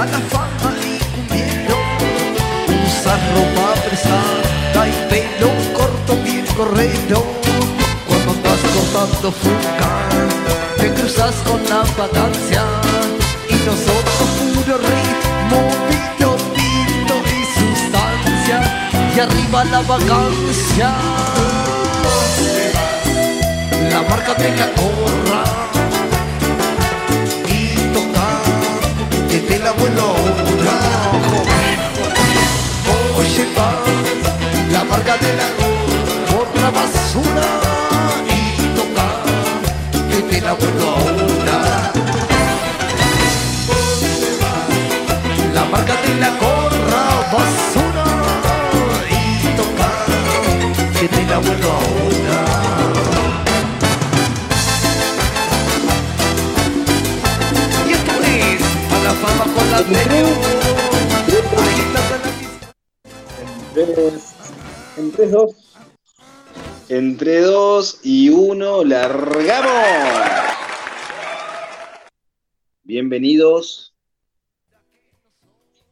a 0.00 0.06
la 0.06 0.18
fama 0.30 0.70
y 0.80 0.92
un 0.92 1.26
cubierto, 1.26 1.74
usa 2.86 3.14
ropa 3.34 3.74
prestada 3.82 4.88
y 4.88 4.92
pelo 5.10 5.50
corto 5.74 6.16
bien 6.22 6.46
correcto. 6.56 7.24
Cuando 8.06 8.32
estás 8.32 8.60
cortando 8.74 9.32
fuca, 9.32 9.90
te 10.76 10.92
cruzas 10.94 11.34
con 11.46 11.60
la 11.68 11.82
vacancia 11.98 12.62
y 13.48 13.54
nosotros 13.66 14.28
puro 14.54 14.78
ritmo, 14.78 15.58
pito, 15.88 16.36
pito 16.54 17.16
y 17.34 17.40
sustancia 17.58 18.58
y 19.16 19.20
arriba 19.20 19.64
la 19.64 19.80
vacancia. 19.80 20.94
La 23.90 24.02
marca 24.02 24.34
de 24.34 24.54
14 24.54 25.17
te 29.48 29.58
la 29.58 29.72
vuelo 29.72 30.02
ahora. 30.02 30.76
Oye, 33.18 33.46
va 33.56 33.68
la 34.72 34.84
marca 34.84 35.16
de 35.16 35.30
la 35.40 35.48
por 36.30 36.48
basura 36.76 37.48
y 38.36 38.40
toca 38.78 39.06
que 40.10 40.22
te 40.22 40.40
la 40.40 40.52
vuelo 40.52 40.88
ahora. 40.90 41.92
La 45.54 45.64
marca 45.64 45.94
de 46.04 46.14
la 46.22 46.30
gorra 46.42 47.04
basura 47.32 48.06
y 49.10 49.46
toca 49.56 49.88
que 51.00 51.08
te 51.08 51.22
la 51.26 51.38
vuelo 51.38 52.47
fama 59.20 59.44
con 59.52 59.70
la 59.70 59.80
la 59.80 60.18
En 63.40 63.94
3, 63.94 64.34
en 64.98 65.12
3, 65.12 65.30
2. 65.30 65.54
Entre 66.88 67.40
2 67.40 68.00
y 68.04 68.30
1, 68.30 68.84
largamos. 68.84 69.70
Bienvenidos. 72.82 73.92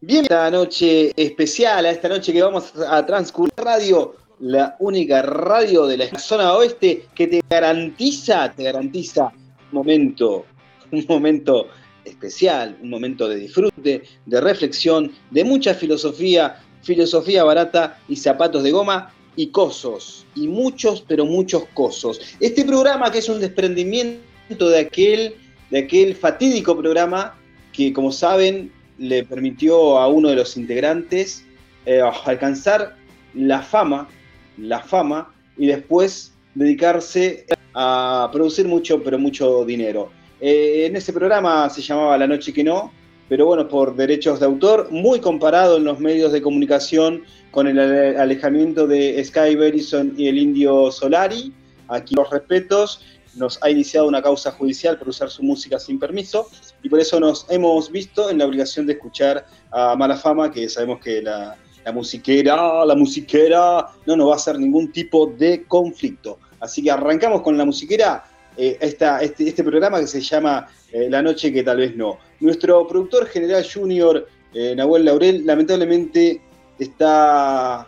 Bien, 0.00 0.22
esta 0.22 0.50
noche 0.50 1.12
especial, 1.16 1.86
a 1.86 1.90
esta 1.90 2.08
noche 2.08 2.32
que 2.32 2.42
vamos 2.42 2.72
a 2.76 3.04
transcurrir 3.04 3.52
radio, 3.56 4.14
la 4.38 4.76
única 4.78 5.22
radio 5.22 5.86
de 5.86 5.96
la 5.96 6.18
zona 6.18 6.54
oeste 6.54 7.08
que 7.14 7.26
te 7.26 7.42
garantiza, 7.48 8.52
te 8.52 8.64
garantiza 8.64 9.32
un 9.72 9.72
momento, 9.72 10.44
un 10.92 11.04
momento 11.08 11.68
especial, 12.06 12.78
un 12.82 12.90
momento 12.90 13.28
de 13.28 13.36
disfrute, 13.36 14.02
de 14.24 14.40
reflexión, 14.40 15.12
de 15.30 15.44
mucha 15.44 15.74
filosofía, 15.74 16.62
filosofía 16.82 17.44
barata 17.44 17.98
y 18.08 18.16
zapatos 18.16 18.62
de 18.62 18.70
goma 18.70 19.12
y 19.36 19.48
cosos, 19.48 20.24
y 20.34 20.48
muchos, 20.48 21.04
pero 21.06 21.26
muchos 21.26 21.64
cosos. 21.74 22.20
Este 22.40 22.64
programa 22.64 23.10
que 23.10 23.18
es 23.18 23.28
un 23.28 23.40
desprendimiento 23.40 24.68
de 24.68 24.78
aquel, 24.78 25.34
de 25.70 25.80
aquel 25.80 26.14
fatídico 26.14 26.76
programa 26.76 27.38
que, 27.72 27.92
como 27.92 28.10
saben, 28.10 28.72
le 28.98 29.24
permitió 29.24 29.98
a 29.98 30.08
uno 30.08 30.30
de 30.30 30.36
los 30.36 30.56
integrantes 30.56 31.44
eh, 31.84 32.00
alcanzar 32.24 32.96
la 33.34 33.60
fama, 33.60 34.08
la 34.56 34.80
fama, 34.80 35.34
y 35.58 35.66
después 35.66 36.32
dedicarse 36.54 37.44
a 37.74 38.30
producir 38.32 38.66
mucho, 38.66 39.02
pero 39.02 39.18
mucho 39.18 39.64
dinero. 39.64 40.10
Eh, 40.48 40.86
en 40.86 40.94
ese 40.94 41.12
programa 41.12 41.68
se 41.70 41.82
llamaba 41.82 42.16
La 42.16 42.28
Noche 42.28 42.52
que 42.52 42.62
No, 42.62 42.92
pero 43.28 43.46
bueno, 43.46 43.66
por 43.66 43.96
derechos 43.96 44.38
de 44.38 44.46
autor, 44.46 44.92
muy 44.92 45.18
comparado 45.18 45.76
en 45.76 45.82
los 45.82 45.98
medios 45.98 46.30
de 46.30 46.40
comunicación 46.40 47.24
con 47.50 47.66
el 47.66 47.76
ale- 47.80 48.16
alejamiento 48.16 48.86
de 48.86 49.20
Sky 49.24 49.56
Verison 49.56 50.14
y 50.16 50.28
el 50.28 50.38
indio 50.38 50.92
Solari. 50.92 51.52
Aquí 51.88 52.14
los 52.14 52.30
respetos, 52.30 53.04
nos 53.34 53.58
ha 53.60 53.70
iniciado 53.70 54.06
una 54.06 54.22
causa 54.22 54.52
judicial 54.52 54.96
por 55.00 55.08
usar 55.08 55.30
su 55.30 55.42
música 55.42 55.80
sin 55.80 55.98
permiso 55.98 56.48
y 56.80 56.88
por 56.88 57.00
eso 57.00 57.18
nos 57.18 57.44
hemos 57.50 57.90
visto 57.90 58.30
en 58.30 58.38
la 58.38 58.46
obligación 58.46 58.86
de 58.86 58.92
escuchar 58.92 59.44
a 59.72 59.96
Mala 59.96 60.16
Fama, 60.16 60.52
que 60.52 60.68
sabemos 60.68 61.00
que 61.00 61.22
la, 61.22 61.56
la 61.84 61.90
musiquera, 61.90 62.84
la 62.84 62.94
musiquera 62.94 63.88
no 64.06 64.14
nos 64.14 64.28
va 64.28 64.34
a 64.34 64.36
hacer 64.36 64.60
ningún 64.60 64.92
tipo 64.92 65.26
de 65.26 65.64
conflicto. 65.66 66.38
Así 66.60 66.84
que 66.84 66.90
arrancamos 66.92 67.42
con 67.42 67.58
la 67.58 67.64
musiquera, 67.64 68.24
eh, 68.56 68.76
esta- 68.80 69.20
este, 69.22 69.48
este 69.48 69.62
programa 69.64 70.00
que 70.00 70.06
se 70.06 70.20
llama 70.20 70.66
eh, 70.92 71.08
La 71.10 71.22
Noche 71.22 71.52
que 71.52 71.62
tal 71.62 71.78
vez 71.78 71.96
no. 71.96 72.18
Nuestro 72.40 72.86
productor 72.86 73.26
general 73.26 73.64
junior, 73.72 74.26
eh, 74.54 74.74
Nahuel 74.76 75.04
Laurel, 75.04 75.44
lamentablemente 75.44 76.40
está, 76.78 77.86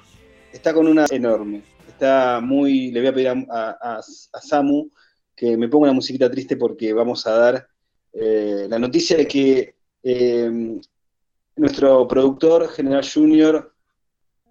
está 0.52 0.72
con 0.74 0.86
una 0.88 1.06
enorme. 1.10 1.62
Está 1.86 2.40
muy, 2.42 2.90
le 2.90 3.00
voy 3.00 3.08
a 3.08 3.14
pedir 3.14 3.28
a, 3.28 4.00
Samu 4.42 4.90
que 5.34 5.56
me 5.56 5.68
ponga 5.68 5.84
una 5.84 5.92
musiquita 5.94 6.30
triste 6.30 6.56
porque 6.56 6.92
vamos 6.92 7.26
a 7.26 7.32
dar 7.32 7.68
eh, 8.12 8.66
la 8.68 8.78
noticia 8.78 9.16
de 9.16 9.26
que 9.26 9.74
eh, 10.02 10.78
nuestro 11.56 12.06
productor 12.08 12.68
general 12.68 13.04
junior 13.04 13.72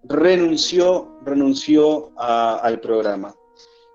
renunció, 0.04 1.18
renunció 1.24 2.12
al 2.18 2.80
programa. 2.80 3.34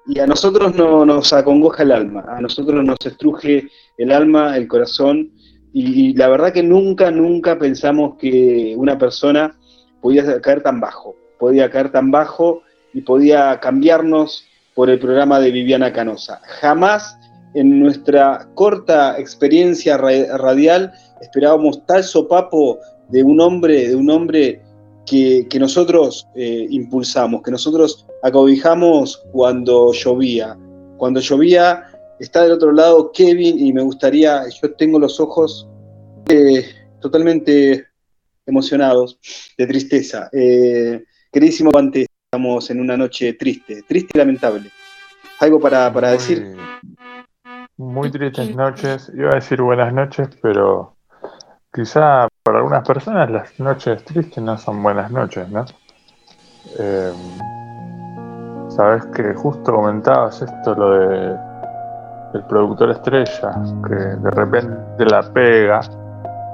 Y 0.06 0.20
a 0.20 0.28
nosotros 0.28 0.76
no, 0.76 1.06
nos 1.06 1.32
acongoja 1.32 1.84
el 1.84 1.92
alma, 1.92 2.26
a 2.28 2.42
nosotros 2.42 2.84
nos 2.84 2.98
estruje 3.06 3.70
el 3.98 4.12
alma, 4.12 4.58
el 4.58 4.68
corazón, 4.68 5.32
y, 5.72 6.10
y 6.10 6.14
la 6.14 6.28
verdad 6.28 6.52
que 6.52 6.62
nunca, 6.64 7.10
nunca 7.10 7.58
pensamos 7.58 8.16
que 8.20 8.76
una 8.78 8.98
persona 8.98 9.58
podía 10.02 10.42
caer 10.42 10.62
tan 10.62 10.80
bajo, 10.82 11.16
podía 11.40 11.70
caer 11.70 11.92
tan 11.92 12.12
bajo 12.12 12.62
y 12.94 13.02
podía 13.02 13.60
cambiarnos 13.60 14.46
por 14.76 14.90
el 14.90 15.00
programa 15.00 15.40
de 15.40 15.52
Viviana 15.52 15.94
Canosa. 15.94 16.42
Jamás 16.60 17.18
en 17.54 17.80
nuestra 17.80 18.50
corta 18.56 19.18
experiencia 19.18 19.98
ra- 19.98 20.38
radial 20.38 20.92
esperábamos 21.22 21.86
tal 21.86 22.04
sopapo 22.04 22.80
de 23.10 23.24
un 23.24 23.40
hombre, 23.40 23.88
de 23.88 23.96
un 23.96 24.10
hombre 24.10 24.62
que, 25.06 25.48
nosotros 25.60 26.28
eh, 26.36 26.68
impulsamos, 26.70 27.42
que 27.42 27.52
nosotros 27.52 28.06
acobijamos 28.22 29.24
cuando 29.32 29.92
llovía. 29.94 30.58
Cuando 30.98 31.20
llovía 31.20 31.84
está 32.20 32.44
del 32.44 32.54
otro 32.54 32.72
lado 32.72 33.12
Kevin 33.12 33.60
y 33.60 33.74
me 33.74 33.82
gustaría, 33.82 34.44
yo 34.50 34.74
tengo 34.74 35.00
los 35.00 35.20
ojos 35.20 35.68
eh, 36.30 36.66
totalmente 37.02 37.88
emocionados 38.46 39.20
de 39.58 39.68
tristeza. 39.68 40.30
Eh, 40.32 41.04
queridísimo 41.32 41.72
Pante, 41.72 42.06
estamos 42.26 42.70
en 42.70 42.80
una 42.80 42.98
noche 42.98 43.34
triste, 43.34 43.84
triste 43.88 44.12
y 44.16 44.18
lamentable. 44.18 44.70
¿Algo 45.40 45.60
para, 45.60 45.92
para 45.92 46.12
decir? 46.12 46.56
Muy 47.76 48.10
tristes 48.12 48.56
noches. 48.56 49.12
Iba 49.14 49.32
a 49.32 49.36
decir 49.36 49.62
buenas 49.62 49.94
noches, 49.94 50.30
pero 50.42 50.96
quizá 51.74 52.28
para 52.44 52.60
algunas 52.60 52.88
personas 52.88 53.30
las 53.32 53.60
noches 53.60 54.04
tristes 54.06 54.44
no 54.44 54.58
son 54.58 54.82
buenas 54.84 55.12
noches, 55.12 55.50
¿no? 55.50 55.66
Eh, 56.80 57.14
Sabes 58.76 59.06
que 59.08 59.36
justo 59.36 59.72
comentabas 59.72 60.42
esto, 60.42 60.74
lo 60.74 60.92
de 60.94 61.38
el 62.34 62.44
productor 62.46 62.90
estrella, 62.90 63.54
que 63.88 63.94
de 63.94 64.32
repente 64.32 65.06
la 65.06 65.22
pega 65.22 65.82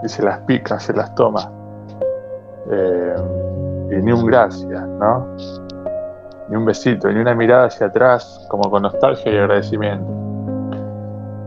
y 0.03 0.09
se 0.09 0.21
las 0.23 0.39
pica, 0.39 0.77
se 0.81 0.91
las 0.91 1.15
toma. 1.15 1.49
Eh, 2.69 3.15
y 3.91 3.95
ni 4.01 4.11
un 4.11 4.25
gracias, 4.25 4.85
¿no? 4.85 5.33
Ni 6.49 6.57
un 6.57 6.65
besito, 6.65 7.09
ni 7.09 7.21
una 7.21 7.33
mirada 7.33 7.67
hacia 7.67 7.87
atrás, 7.87 8.45
como 8.49 8.69
con 8.69 8.81
nostalgia 8.81 9.31
y 9.31 9.37
agradecimiento. 9.37 10.11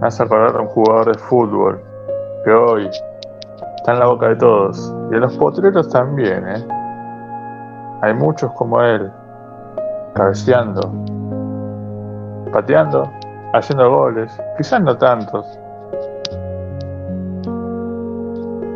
Me 0.00 0.06
hace 0.06 0.22
acordar 0.22 0.56
a 0.56 0.60
un 0.62 0.68
jugador 0.68 1.14
de 1.14 1.18
fútbol 1.18 1.82
que 2.46 2.50
hoy 2.50 2.90
está 3.82 3.94
en 3.94 3.98
la 3.98 4.06
boca 4.06 4.28
de 4.28 4.36
todos. 4.36 4.94
Y 5.08 5.14
de 5.14 5.20
los 5.20 5.36
potreros 5.36 5.88
también, 5.88 6.46
¿eh? 6.46 6.64
Hay 8.02 8.14
muchos 8.14 8.52
como 8.52 8.80
él, 8.80 9.10
cabeceando, 10.14 10.92
pateando, 12.52 13.10
haciendo 13.52 13.90
goles, 13.90 14.40
quizás 14.56 14.80
no 14.82 14.96
tantos, 14.96 15.46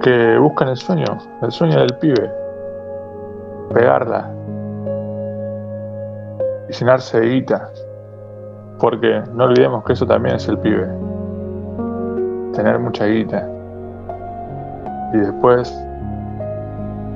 que 0.03 0.39
buscan 0.39 0.69
el 0.69 0.77
sueño, 0.77 1.19
el 1.41 1.53
sueño 1.53 1.79
del 1.79 1.95
pibe, 1.99 2.33
pegarla 3.73 4.29
y 6.69 6.73
llenarse 6.73 7.21
de 7.21 7.27
guita, 7.29 7.71
porque 8.81 9.23
no 9.33 9.45
olvidemos 9.45 9.85
que 9.85 9.93
eso 9.93 10.05
también 10.05 10.35
es 10.35 10.49
el 10.49 10.59
pibe, 10.59 10.89
tener 12.55 12.81
mucha 12.81 13.07
guita. 13.07 13.56
Y 15.17 15.19
después, 15.19 15.75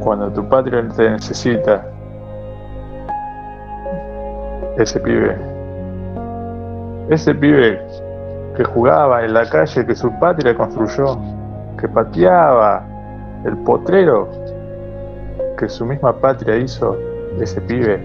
cuando 0.03 0.31
tu 0.33 0.49
patria 0.49 0.89
te 0.97 1.11
necesita, 1.11 1.85
ese 4.79 4.99
pibe, 5.01 5.37
ese 7.11 7.35
pibe 7.35 7.79
que 8.57 8.65
jugaba 8.65 9.23
en 9.23 9.35
la 9.35 9.47
calle 9.51 9.85
que 9.85 9.95
su 9.95 10.11
patria 10.19 10.57
construyó, 10.57 11.19
que 11.79 11.89
pateaba 11.89 12.83
el 13.45 13.55
potrero 13.59 14.31
que 15.59 15.69
su 15.69 15.85
misma 15.85 16.15
patria 16.15 16.57
hizo 16.57 16.97
ese 17.39 17.61
pibe, 17.61 18.03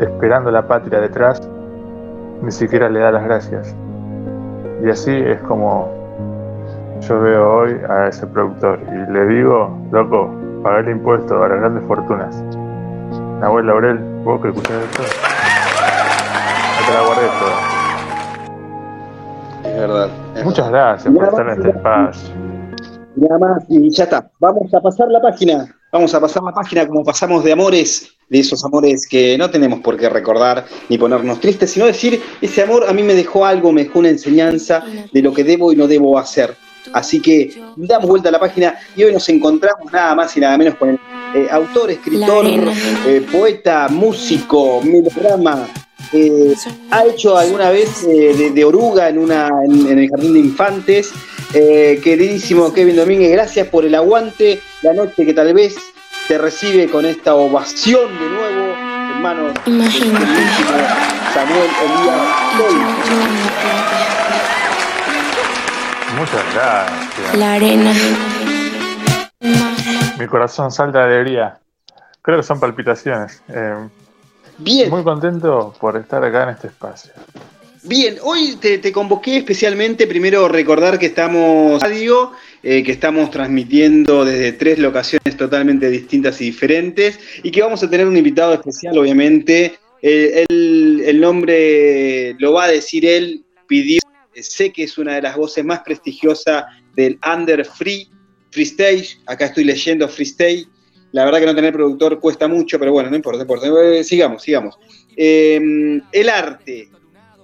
esperando 0.00 0.50
la 0.50 0.66
patria 0.66 1.00
detrás, 1.00 1.48
ni 2.42 2.50
siquiera 2.50 2.90
le 2.90 3.00
da 3.00 3.10
las 3.10 3.24
gracias. 3.24 3.74
Y 4.84 4.90
así 4.90 5.16
es 5.16 5.40
como 5.40 6.03
yo 7.08 7.20
veo 7.20 7.56
hoy 7.56 7.72
a 7.88 8.08
ese 8.08 8.26
productor 8.26 8.80
y 8.88 9.12
le 9.12 9.26
digo, 9.26 9.76
loco, 9.92 10.30
paga 10.62 10.80
el 10.80 10.88
impuesto 10.90 11.42
a 11.42 11.48
las 11.48 11.58
grandes 11.58 11.84
fortunas. 11.86 12.42
Nahuel 13.40 13.66
Laurel, 13.66 13.98
vos 14.24 14.40
que 14.40 14.48
escuchás 14.48 14.82
esto, 14.84 15.02
no 16.80 16.86
te 16.86 16.92
la 16.94 17.00
guardé 17.06 17.26
toda. 17.38 17.74
Es 19.64 19.80
verdad. 19.80 20.08
Muchas 20.44 20.70
gracias 20.70 21.14
por 21.14 21.24
estar 21.24 21.48
en 21.48 21.52
este 21.54 21.68
espacio. 21.70 22.34
Nada 23.16 23.38
más, 23.38 23.64
y 23.68 23.90
ya 23.90 24.04
está. 24.04 24.30
Vamos 24.40 24.72
a 24.72 24.80
pasar 24.80 25.08
la 25.08 25.20
página. 25.20 25.66
Vamos 25.92 26.14
a 26.14 26.20
pasar 26.20 26.42
la 26.42 26.52
página 26.52 26.86
como 26.88 27.04
pasamos 27.04 27.44
de 27.44 27.52
amores, 27.52 28.16
de 28.28 28.40
esos 28.40 28.64
amores 28.64 29.06
que 29.08 29.38
no 29.38 29.50
tenemos 29.50 29.80
por 29.80 29.96
qué 29.96 30.08
recordar 30.08 30.64
ni 30.88 30.98
ponernos 30.98 31.38
tristes, 31.38 31.70
sino 31.70 31.86
decir, 31.86 32.20
ese 32.40 32.62
amor 32.62 32.84
a 32.88 32.92
mí 32.92 33.02
me 33.02 33.14
dejó 33.14 33.44
algo, 33.44 33.72
me 33.72 33.84
dejó 33.84 34.00
una 34.00 34.08
enseñanza 34.08 34.82
de 35.12 35.22
lo 35.22 35.32
que 35.32 35.44
debo 35.44 35.72
y 35.72 35.76
no 35.76 35.86
debo 35.86 36.18
hacer. 36.18 36.56
Así 36.92 37.20
que 37.20 37.62
damos 37.76 38.08
vuelta 38.08 38.28
a 38.28 38.32
la 38.32 38.40
página 38.40 38.74
y 38.96 39.04
hoy 39.04 39.12
nos 39.12 39.28
encontramos 39.28 39.92
nada 39.92 40.14
más 40.14 40.36
y 40.36 40.40
nada 40.40 40.58
menos 40.58 40.74
con 40.76 40.90
el 40.90 40.98
eh, 41.34 41.48
autor, 41.50 41.90
escritor, 41.90 42.46
eh, 42.46 43.26
poeta, 43.32 43.88
músico, 43.88 44.80
melodrama, 44.82 45.66
eh, 46.12 46.54
ha 46.90 47.04
hecho 47.06 47.36
alguna 47.36 47.70
vez 47.70 48.04
eh, 48.04 48.52
de, 48.54 48.64
oruga 48.64 49.08
en, 49.08 49.18
una, 49.18 49.48
en, 49.64 49.98
el 49.98 50.08
jardín 50.08 50.34
de 50.34 50.40
infantes. 50.40 51.12
Queridísimo 51.52 52.72
Kevin 52.72 52.96
Domínguez, 52.96 53.30
gracias 53.32 53.68
por 53.68 53.84
el 53.84 53.94
aguante, 53.94 54.60
la 54.82 54.92
noche 54.92 55.24
que 55.24 55.32
tal 55.32 55.54
vez 55.54 55.76
te 56.26 56.36
recibe 56.36 56.88
con 56.88 57.04
esta 57.04 57.34
ovación 57.36 58.10
de 58.18 58.28
nuevo, 58.28 58.74
hermano. 59.14 59.54
Samuel 61.32 61.70
Elías 61.84 62.24
Muchas 66.18 66.54
gracias. 66.54 67.38
La 67.38 67.54
arena. 67.54 67.92
Mi 70.18 70.26
corazón 70.26 70.70
salta 70.70 71.06
de 71.06 71.14
alegría. 71.14 71.58
Creo 72.22 72.38
que 72.38 72.42
son 72.42 72.60
palpitaciones. 72.60 73.42
Bien. 74.58 74.90
Muy 74.90 75.02
contento 75.02 75.74
por 75.80 75.96
estar 75.96 76.24
acá 76.24 76.44
en 76.44 76.48
este 76.50 76.68
espacio. 76.68 77.12
Bien, 77.86 78.16
hoy 78.22 78.56
te, 78.56 78.92
convoqué 78.92 79.36
especialmente, 79.36 80.06
primero 80.06 80.48
recordar 80.48 80.98
que 80.98 81.06
estamos 81.06 81.82
radio, 81.82 82.32
eh, 82.62 82.82
que 82.82 82.92
estamos 82.92 83.30
transmitiendo 83.30 84.24
desde 84.24 84.52
tres 84.52 84.78
locaciones 84.78 85.36
totalmente 85.36 85.90
distintas 85.90 86.40
y 86.40 86.46
diferentes, 86.46 87.18
y 87.42 87.50
que 87.50 87.60
vamos 87.60 87.82
a 87.82 87.90
tener 87.90 88.06
un 88.06 88.16
invitado 88.16 88.54
especial, 88.54 88.96
obviamente. 88.96 89.78
Eh, 90.00 90.46
el, 90.48 91.20
nombre 91.20 92.34
lo 92.38 92.54
va 92.54 92.64
a 92.64 92.68
decir 92.68 93.04
él, 93.04 93.44
pidió, 93.66 94.00
sé 94.42 94.72
que 94.72 94.84
es 94.84 94.98
una 94.98 95.14
de 95.14 95.22
las 95.22 95.36
voces 95.36 95.64
más 95.64 95.80
prestigiosas 95.80 96.64
del 96.94 97.18
Under 97.24 97.64
Free, 97.64 98.08
Free 98.50 98.64
Stage, 98.64 99.18
acá 99.26 99.46
estoy 99.46 99.64
leyendo 99.64 100.08
Free 100.08 100.26
Stage, 100.26 100.66
la 101.14 101.24
verdad 101.24 101.38
que 101.38 101.46
no 101.46 101.54
tener 101.54 101.72
productor 101.72 102.18
cuesta 102.18 102.48
mucho, 102.48 102.76
pero 102.76 102.90
bueno, 102.90 103.08
no 103.08 103.14
importa, 103.14 103.38
no 103.38 103.42
importa. 103.42 103.68
Eh, 103.68 104.02
sigamos, 104.02 104.42
sigamos. 104.42 104.76
Em, 105.16 106.02
el 106.10 106.28
arte. 106.28 106.90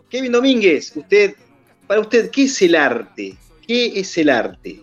Kevin 0.08 0.32
Domínguez, 0.32 0.96
usted, 0.96 1.37
para 1.87 2.00
usted, 2.00 2.32
¿qué 2.32 2.46
es 2.46 2.62
el 2.62 2.75
arte? 2.75 3.37
¿Qué 3.64 4.00
es 4.00 4.19
el 4.19 4.28
arte? 4.28 4.82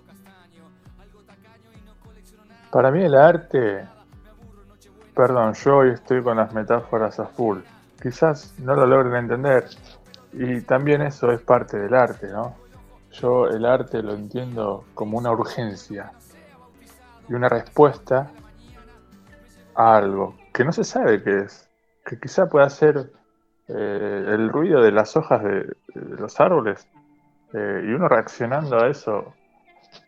Para 2.71 2.89
mí 2.89 3.04
el 3.04 3.13
arte, 3.13 3.86
perdón, 5.13 5.54
yo 5.65 5.80
hoy 5.80 5.89
estoy 5.89 6.24
con 6.24 6.38
las 6.38 6.54
metáforas 6.54 7.19
a 7.19 7.25
full. 7.25 7.59
Quizás 8.01 8.54
no 8.59 8.74
lo 8.74 8.86
logren 8.86 9.15
entender. 9.15 9.65
Y 10.33 10.62
también 10.62 11.01
eso 11.01 11.31
es 11.31 11.41
parte 11.41 11.77
del 11.77 11.94
arte, 11.94 12.27
¿no? 12.27 12.56
Yo 13.12 13.47
el 13.47 13.65
arte 13.65 14.03
lo 14.03 14.13
entiendo 14.13 14.85
como 14.94 15.18
una 15.18 15.31
urgencia 15.31 16.12
y 17.27 17.33
una 17.33 17.50
respuesta 17.50 18.31
algo 19.75 20.35
que 20.53 20.65
no 20.65 20.71
se 20.71 20.83
sabe 20.83 21.21
qué 21.21 21.41
es, 21.41 21.69
que 22.06 22.19
quizá 22.19 22.50
pueda 22.50 22.69
ser 22.69 23.12
eh, 23.68 24.25
el 24.27 24.50
ruido 24.50 24.81
de 24.81 24.91
las 24.91 25.15
hojas 25.15 25.44
de, 25.44 25.75
los 25.94 26.39
árboles 26.39 26.88
eh, 27.53 27.83
y 27.85 27.91
uno 27.91 28.07
reaccionando 28.07 28.81
a 28.81 28.88
eso. 28.89 29.33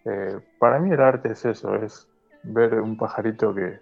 Eh, 0.06 0.40
para 0.58 0.80
mí 0.80 0.92
el 0.92 1.02
arte 1.02 1.34
es 1.34 1.46
eso, 1.46 1.76
es 1.76 2.08
ver 2.44 2.76
un 2.76 2.98
pajarito 2.98 3.54
que 3.54 3.80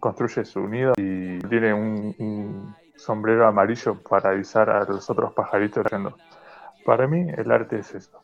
construye 0.00 0.44
su 0.44 0.66
nido 0.66 0.94
y 0.96 1.38
tiene 1.40 1.72
un, 1.72 2.74
sombrero 3.04 3.46
amarillo 3.46 4.00
para 4.02 4.30
avisar 4.30 4.70
a 4.70 4.84
los 4.84 5.08
otros 5.10 5.32
pajaritos. 5.34 5.86
Para 6.84 7.06
mí 7.06 7.26
el 7.36 7.50
arte 7.50 7.80
es 7.80 7.94
eso. 7.94 8.22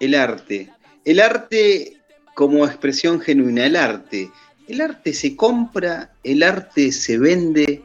El 0.00 0.14
arte. 0.14 0.70
El 1.04 1.20
arte 1.20 1.96
como 2.34 2.64
expresión 2.66 3.20
genuina, 3.20 3.66
el 3.66 3.76
arte. 3.76 4.30
El 4.68 4.80
arte 4.80 5.14
se 5.14 5.36
compra, 5.36 6.12
el 6.24 6.42
arte 6.42 6.90
se 6.90 7.18
vende, 7.18 7.82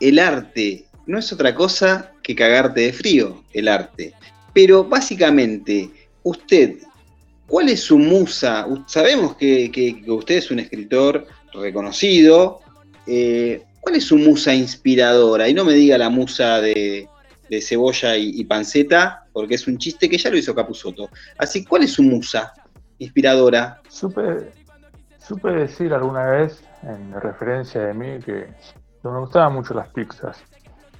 el 0.00 0.18
arte 0.18 0.86
no 1.06 1.18
es 1.18 1.32
otra 1.32 1.54
cosa 1.54 2.12
que 2.22 2.34
cagarte 2.34 2.80
de 2.82 2.92
frío, 2.92 3.44
el 3.52 3.68
arte. 3.68 4.12
Pero 4.52 4.84
básicamente, 4.84 5.90
usted, 6.22 6.78
¿cuál 7.46 7.68
es 7.68 7.80
su 7.80 7.98
musa? 7.98 8.66
Sabemos 8.86 9.36
que, 9.36 10.02
usted 10.06 10.36
es 10.36 10.50
un 10.50 10.60
escritor 10.60 11.26
reconocido. 11.52 12.60
Eh, 13.06 13.62
¿Cuál 13.80 13.96
es 13.96 14.04
su 14.04 14.16
musa 14.16 14.52
inspiradora? 14.54 15.48
Y 15.48 15.54
no 15.54 15.64
me 15.64 15.74
diga 15.74 15.96
la 15.96 16.10
musa 16.10 16.60
de, 16.60 17.08
cebolla 17.62 18.16
y, 18.16 18.44
panceta, 18.44 19.24
porque 19.32 19.54
es 19.54 19.66
un 19.68 19.78
chiste 19.78 20.08
que 20.08 20.18
ya 20.18 20.30
lo 20.30 20.36
hizo 20.36 20.54
Capuzoto. 20.54 21.08
Así, 21.38 21.64
¿cuál 21.64 21.84
es 21.84 21.92
su 21.92 22.02
musa? 22.02 22.52
inspiradora. 22.98 23.80
Supe, 23.88 24.50
supe 25.18 25.50
decir 25.50 25.92
alguna 25.92 26.24
vez, 26.24 26.62
en 26.82 27.20
referencia 27.20 27.82
de 27.82 27.94
mí, 27.94 28.18
que 28.24 28.46
me 29.02 29.18
gustaban 29.20 29.54
mucho 29.54 29.74
las 29.74 29.88
pizzas. 29.88 30.42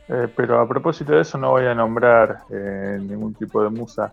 Eh, 0.08 0.28
pero 0.36 0.60
a 0.60 0.68
propósito 0.68 1.12
de 1.12 1.22
eso 1.22 1.36
no 1.36 1.50
voy 1.50 1.66
a 1.66 1.74
nombrar 1.74 2.42
eh, 2.50 2.98
ningún 3.00 3.34
tipo 3.34 3.62
de 3.62 3.70
musa. 3.70 4.12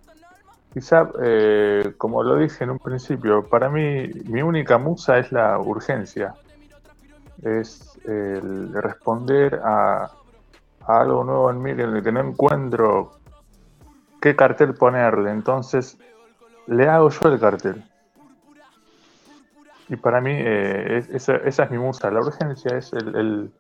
Quizá, 0.74 1.08
eh, 1.22 1.94
como 1.98 2.24
lo 2.24 2.38
dije 2.38 2.64
en 2.64 2.72
un 2.72 2.80
principio, 2.80 3.48
para 3.48 3.70
mí 3.70 4.08
mi 4.26 4.42
única 4.42 4.80
musa 4.80 5.20
es 5.20 5.32
la 5.32 5.60
urgencia. 5.60 6.34
Es 7.42 8.00
el 8.06 8.74
responder 8.74 9.62
a, 9.64 10.12
algo 10.88 11.24
nuevo 11.24 11.50
en 11.50 11.62
mí 11.62 11.72
el 11.72 12.04
que 12.04 12.12
no 12.12 12.20
encuentro 12.20 13.14
qué 14.22 14.36
cartel 14.36 14.74
ponerle. 14.74 15.32
Entonces 15.32 15.98
le 16.68 16.88
hago 16.88 17.10
yo 17.10 17.30
el 17.30 17.40
cartel. 17.40 17.84
Y 19.90 19.96
para 19.98 20.22
mí 20.22 20.32
eh, 20.34 21.06
esa, 21.12 21.36
es 21.36 21.72
mi 21.72 21.78
musa. 21.78 22.10
La 22.10 22.22
urgencia 22.22 22.78
es 22.78 22.94
el, 22.94 23.52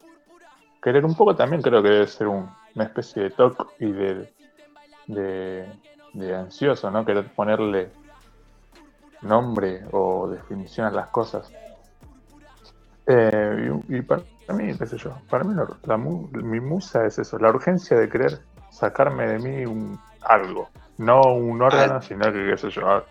querer 0.82 1.06
un 1.06 1.16
poco 1.16 1.36
también 1.36 1.62
creo 1.62 1.84
que 1.84 1.90
debe 1.90 2.08
ser 2.08 2.28
una 2.28 2.56
especie 2.76 3.24
de 3.24 3.30
toque 3.32 3.64
y 3.80 3.92
de, 3.92 4.32
de, 5.08 6.36
ansioso, 6.36 6.90
¿no? 6.90 7.06
Querer 7.06 7.34
ponerle 7.34 7.92
nombre 9.22 9.86
o 9.92 10.30
definición 10.30 10.88
a 10.88 10.92
las 10.92 11.08
cosas. 11.08 11.52
Eh, 13.08 13.72
y, 13.90 14.02
para 14.02 14.24
mí, 14.54 14.74
qué 14.78 14.86
sé 14.86 14.98
yo, 14.98 15.18
para 15.30 15.44
mí 15.44 16.28
mi 16.34 16.60
musa 16.60 17.06
es 17.06 17.20
eso, 17.20 17.38
la 17.38 17.50
urgencia 17.50 17.98
de 17.98 18.10
querer 18.10 18.40
sacarme 18.72 19.28
de 19.28 19.40
mí 19.40 19.66
un, 19.66 20.00
algo. 20.22 20.70
No 20.98 21.22
un 21.34 21.62
órgano, 21.62 22.02
sino 22.02 22.32
que, 22.32 22.52
qué 22.52 22.58
sé 22.58 22.70
yo, 22.70 23.04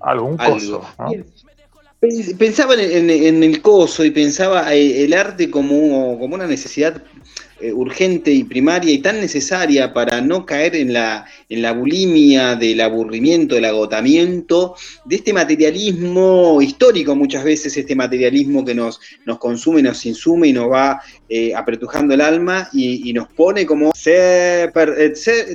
algún 0.00 0.36
coso. 0.36 0.82
Pensaba 2.38 2.74
en, 2.74 3.42
el 3.42 3.62
coso 3.62 4.04
y 4.04 4.10
pensaba 4.10 4.74
eh, 4.74 5.04
el 5.04 5.14
arte 5.14 5.50
como, 5.50 6.18
como 6.18 6.34
una 6.34 6.46
necesidad 6.46 7.02
eh, 7.62 7.72
urgente 7.72 8.32
y 8.32 8.42
primaria 8.42 8.92
y 8.92 8.98
tan 8.98 9.20
necesaria 9.20 9.94
para 9.94 10.20
no 10.20 10.44
caer 10.44 10.74
en 10.74 10.92
la, 10.92 11.26
en 11.48 11.62
la 11.62 11.70
bulimia 11.72 12.56
del 12.56 12.80
aburrimiento, 12.80 13.54
del 13.54 13.66
agotamiento, 13.66 14.74
de 15.04 15.14
este 15.16 15.32
materialismo 15.32 16.60
histórico 16.60 17.14
muchas 17.14 17.44
veces, 17.44 17.76
este 17.76 17.94
materialismo 17.94 18.64
que 18.64 18.74
nos, 18.74 19.00
nos 19.26 19.38
consume, 19.38 19.80
nos 19.80 20.04
insume 20.04 20.48
y 20.48 20.52
nos 20.52 20.72
va 20.72 21.00
eh, 21.28 21.54
apretujando 21.54 22.14
el 22.14 22.20
alma 22.20 22.68
y, 22.72 23.12
nos 23.12 23.28
pone 23.28 23.64
como 23.64 23.92
ser, 23.94 24.72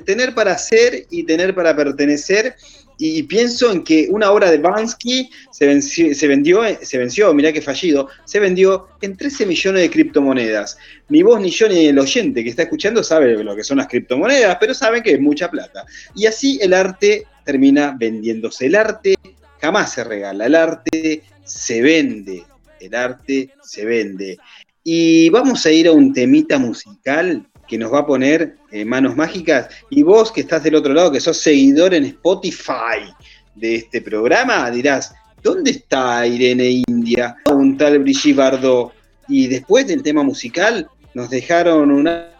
tener 0.06 0.34
para 0.34 0.58
ser 0.58 1.08
y 1.10 1.24
tener 1.24 1.54
para 1.54 1.76
pertenecer 1.76 2.56
y 2.98 3.24
pienso 3.24 3.72
en 3.72 3.84
que 3.84 4.08
una 4.10 4.32
obra 4.32 4.50
de 4.50 4.58
Bansky 4.58 5.30
se 5.52 5.68
venció, 5.68 6.08
vendió, 6.28 6.62
se 6.82 6.98
venció, 6.98 7.34
mirá 7.34 7.54
que 7.54 7.62
fallido, 7.62 8.10
se 8.26 8.40
vendió 8.40 8.88
en 9.02 9.16
13 9.16 9.46
millones 9.46 9.82
de 9.84 9.90
criptomonedas. 9.90 10.78
Ni 11.10 11.22
vos, 11.22 11.40
ni 11.40 11.50
yo, 11.50 11.68
ni 11.70 11.86
el 11.86 12.00
oyente 12.00 12.44
que 12.44 12.50
está 12.50 12.64
escuchando 12.64 13.04
sabe 13.04 13.44
lo 13.44 13.56
que 13.56 13.64
son 13.64 13.78
las 13.78 13.88
criptomonedas, 13.88 14.58
pero 14.60 14.74
saben 14.74 15.04
que 15.04 15.12
es 15.12 15.20
mucha 15.20 15.52
plata. 15.52 15.86
Y 16.16 16.26
así 16.26 16.58
el 16.62 16.74
arte 16.74 17.26
termina 17.46 17.96
vendiéndose. 17.98 18.66
El 18.66 18.76
arte 18.76 19.16
jamás 19.62 19.94
se 19.94 20.04
regala, 20.04 20.48
el 20.48 20.56
arte 20.56 21.24
se 21.46 21.82
vende, 21.82 22.44
el 22.80 22.96
arte 22.96 23.52
se 23.62 23.86
vende. 23.86 24.38
Y 24.84 25.30
vamos 25.30 25.66
a 25.66 25.72
ir 25.72 25.88
a 25.88 25.92
un 25.92 26.14
temita 26.14 26.58
musical 26.58 27.46
que 27.68 27.78
nos 27.78 27.94
va 27.94 28.00
a 28.00 28.06
poner 28.06 28.58
eh, 28.72 28.86
manos 28.86 29.16
mágicas. 29.16 29.68
Y 29.90 30.04
vos 30.04 30.32
que 30.32 30.42
estás 30.42 30.64
del 30.64 30.76
otro 30.76 30.94
lado, 30.94 31.12
que 31.12 31.20
sos 31.20 31.38
seguidor 31.38 31.94
en 31.94 32.06
Spotify 32.06 33.14
de 33.56 33.76
este 33.76 34.02
programa, 34.02 34.70
dirás, 34.72 35.14
¿dónde 35.44 35.72
está 35.72 36.26
Irene 36.26 36.84
India? 36.88 37.36
Un 37.52 37.78
tal 37.78 38.00
Brigitte 38.00 38.38
Bardot. 38.38 38.94
Y 39.28 39.48
después 39.48 39.88
del 39.88 40.04
tema 40.04 40.24
musical, 40.24 40.88
nos 41.14 41.30
dejaron 41.30 41.92
una 41.92 42.37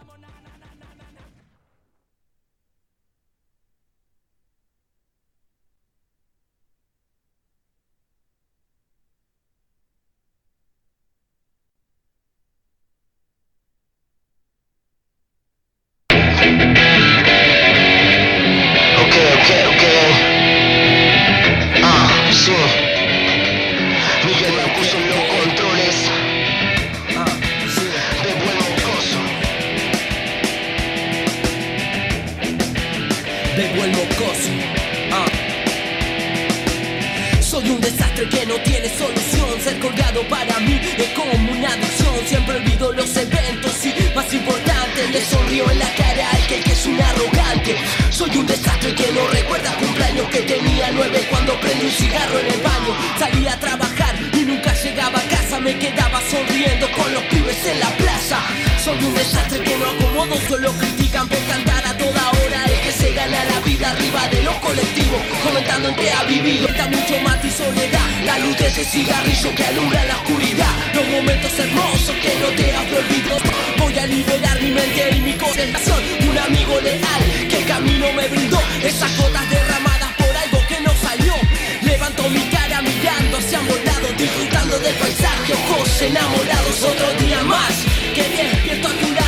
lo 60.60 60.72
critican 60.72 61.28
por 61.28 61.38
cantar 61.46 61.86
a 61.86 61.96
toda 61.96 62.30
hora. 62.30 62.64
El 62.64 62.80
que 62.80 62.92
se 62.92 63.12
gana 63.12 63.44
la 63.44 63.60
vida 63.60 63.90
arriba 63.90 64.28
de 64.28 64.42
los 64.42 64.54
colectivos 64.56 65.20
Comentando 65.44 65.88
en 65.88 65.94
qué 65.96 66.10
ha 66.10 66.24
vivido. 66.24 66.68
Está 66.68 66.86
mucho 66.88 67.20
más 67.22 67.40
tu 67.40 67.50
soledad 67.50 68.06
La 68.24 68.38
luz 68.38 68.56
de 68.58 68.66
ese 68.66 68.84
cigarrillo 68.84 69.54
que 69.54 69.64
alumbra 69.64 70.04
la 70.04 70.16
oscuridad. 70.16 70.72
Los 70.94 71.08
momentos 71.08 71.58
hermosos 71.58 72.16
que 72.22 72.32
no 72.40 72.48
te 72.56 72.72
has 72.74 72.92
olvidado. 72.92 73.50
Voy 73.78 73.98
a 73.98 74.06
liberar 74.06 74.60
mi 74.60 74.70
mente 74.70 75.16
y 75.16 75.20
mi 75.20 75.32
corazón 75.34 76.02
Un 76.28 76.38
amigo 76.38 76.80
leal 76.80 77.22
que 77.48 77.58
el 77.58 77.66
camino 77.66 78.06
me 78.12 78.28
brindó. 78.28 78.60
Esas 78.82 79.16
gotas 79.16 79.48
derramadas 79.50 80.12
por 80.16 80.36
algo 80.36 80.66
que 80.66 80.80
no 80.80 80.92
salió. 81.00 81.34
Levanto 81.82 82.28
mi 82.30 82.42
cara 82.50 82.82
mirando 82.82 83.38
hacia 83.38 83.60
un 83.60 83.84
lado 83.84 84.08
Disfrutando 84.16 84.78
del 84.78 84.94
paisaje. 84.94 85.52
Ojos 85.52 86.02
enamorados 86.02 86.82
otro 86.82 87.08
día 87.24 87.42
más. 87.44 87.74
Que 88.14 88.22
despierto 88.22 88.88
a 88.88 88.92
tu 88.92 89.12
lado 89.14 89.27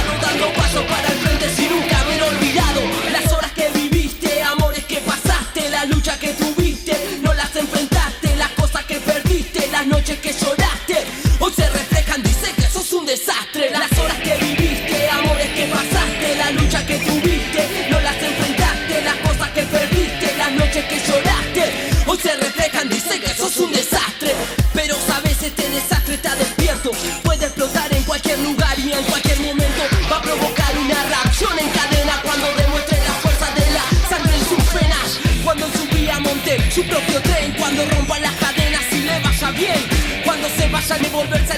las 9.80 9.86
noches 9.86 10.18
que 10.18 10.30
yo 10.30 10.49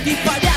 75 0.04 0.51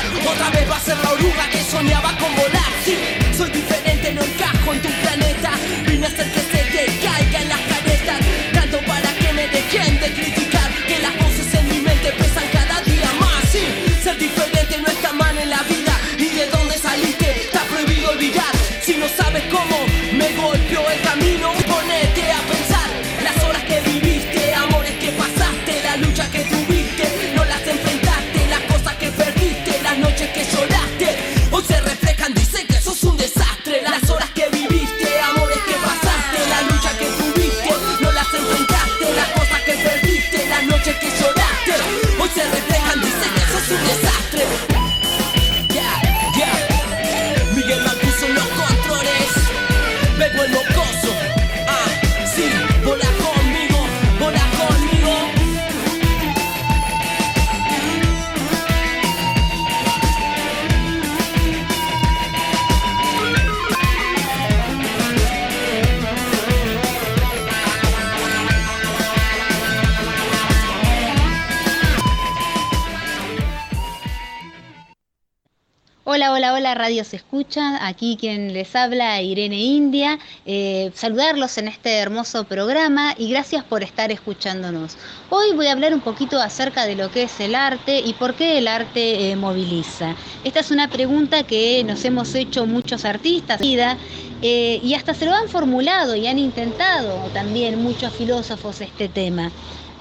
Radio 76.18 77.04
Se 77.04 77.16
Escucha, 77.16 77.86
aquí 77.86 78.16
quien 78.18 78.54
les 78.54 78.74
habla, 78.74 79.20
Irene 79.20 79.60
India, 79.60 80.18
eh, 80.46 80.90
saludarlos 80.94 81.58
en 81.58 81.68
este 81.68 81.98
hermoso 81.98 82.44
programa 82.44 83.14
y 83.18 83.28
gracias 83.28 83.64
por 83.64 83.82
estar 83.82 84.10
escuchándonos. 84.10 84.96
Hoy 85.28 85.52
voy 85.54 85.66
a 85.66 85.72
hablar 85.72 85.92
un 85.92 86.00
poquito 86.00 86.40
acerca 86.40 86.86
de 86.86 86.94
lo 86.94 87.10
que 87.10 87.24
es 87.24 87.38
el 87.40 87.54
arte 87.54 88.00
y 88.00 88.14
por 88.14 88.34
qué 88.34 88.56
el 88.56 88.66
arte 88.66 89.30
eh, 89.30 89.36
moviliza. 89.36 90.14
Esta 90.42 90.60
es 90.60 90.70
una 90.70 90.88
pregunta 90.88 91.42
que 91.42 91.84
nos 91.84 92.02
hemos 92.06 92.34
hecho 92.34 92.64
muchos 92.64 93.04
artistas 93.04 93.60
eh, 93.60 94.80
y 94.82 94.94
hasta 94.94 95.12
se 95.12 95.26
lo 95.26 95.34
han 95.34 95.50
formulado 95.50 96.16
y 96.16 96.26
han 96.28 96.38
intentado 96.38 97.28
también 97.34 97.82
muchos 97.82 98.14
filósofos 98.14 98.80
este 98.80 99.10
tema. 99.10 99.50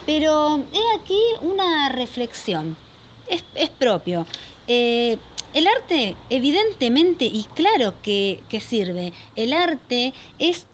Pero 0.06 0.64
he 0.72 0.98
aquí 0.98 1.20
una 1.42 1.90
reflexión, 1.90 2.78
es, 3.28 3.70
propio. 3.72 4.26
El 5.56 5.68
arte, 5.68 6.18
evidentemente, 6.30 7.24
y 7.24 7.46
claro 7.56 7.96
que, 8.02 8.44
sirve, 8.60 9.14
el 9.38 9.54
arte 9.54 10.14
es 10.38 10.68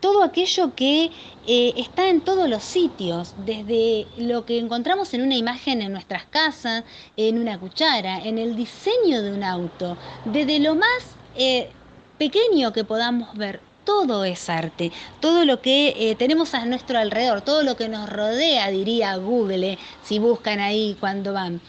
todo 0.00 0.24
aquello 0.24 0.74
que 0.74 1.12
eh, 1.46 1.72
está 1.76 2.08
en 2.08 2.22
todos 2.22 2.48
los 2.48 2.64
sitios, 2.64 3.36
desde 3.46 4.08
lo 4.16 4.44
que 4.44 4.58
encontramos 4.58 5.14
en 5.14 5.22
una 5.22 5.36
imagen 5.36 5.82
en 5.82 5.92
nuestras 5.92 6.24
casas, 6.24 6.82
en 7.16 7.38
una 7.38 7.60
cuchara, 7.60 8.18
en 8.24 8.38
el 8.38 8.56
diseño 8.56 9.22
de 9.22 9.32
un 9.32 9.44
auto, 9.44 9.96
desde 10.24 10.58
lo 10.58 10.74
más 10.74 11.16
eh, 11.36 11.70
pequeño 12.18 12.72
que 12.72 12.82
podamos 12.82 13.36
ver. 13.36 13.60
Todo 13.84 14.24
es 14.24 14.50
arte, 14.50 14.90
todo 15.20 15.44
lo 15.44 15.62
que 15.62 15.94
eh, 15.96 16.16
tenemos 16.16 16.54
a 16.54 16.66
nuestro 16.66 16.98
alrededor, 16.98 17.40
todo 17.42 17.62
lo 17.62 17.76
que 17.76 17.88
nos 17.88 18.10
rodea, 18.10 18.68
diría 18.68 19.14
Google, 19.16 19.78
si 20.02 20.18
buscan 20.18 20.58
ahí 20.58 20.96
cuando 20.98 21.32
van. 21.32 21.60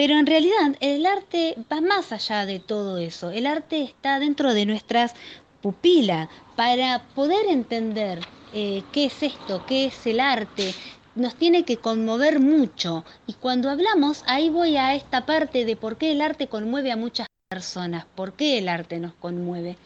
Pero 0.00 0.18
en 0.18 0.24
realidad 0.24 0.78
el 0.80 1.04
arte 1.04 1.56
va 1.70 1.82
más 1.82 2.10
allá 2.10 2.46
de 2.46 2.58
todo 2.58 2.96
eso. 2.96 3.32
El 3.32 3.46
arte 3.46 3.82
está 3.82 4.18
dentro 4.18 4.54
de 4.54 4.64
nuestras 4.64 5.12
pupilas 5.60 6.30
para 6.56 7.02
poder 7.14 7.44
entender 7.50 8.20
eh, 8.54 8.82
qué 8.92 9.04
es 9.04 9.22
esto, 9.22 9.62
qué 9.66 9.84
es 9.84 10.06
el 10.06 10.20
arte, 10.20 10.72
nos 11.14 11.34
tiene 11.34 11.64
que 11.64 11.76
conmover 11.76 12.40
mucho. 12.40 13.04
Y 13.26 13.34
cuando 13.34 13.68
hablamos, 13.68 14.24
ahí 14.26 14.48
voy 14.48 14.78
a 14.78 14.94
esta 14.94 15.26
parte 15.26 15.66
de 15.66 15.76
por 15.76 15.98
qué 15.98 16.12
el 16.12 16.22
arte 16.22 16.46
conmueve 16.46 16.90
a 16.90 16.96
muchas 16.96 17.26
personas, 17.50 18.06
por 18.14 18.32
qué 18.32 18.56
el 18.56 18.70
arte 18.70 19.00
nos 19.00 19.12
conmueve. 19.12 19.76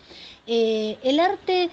Eh, 0.47 0.97
el 1.03 1.19
arte, 1.19 1.71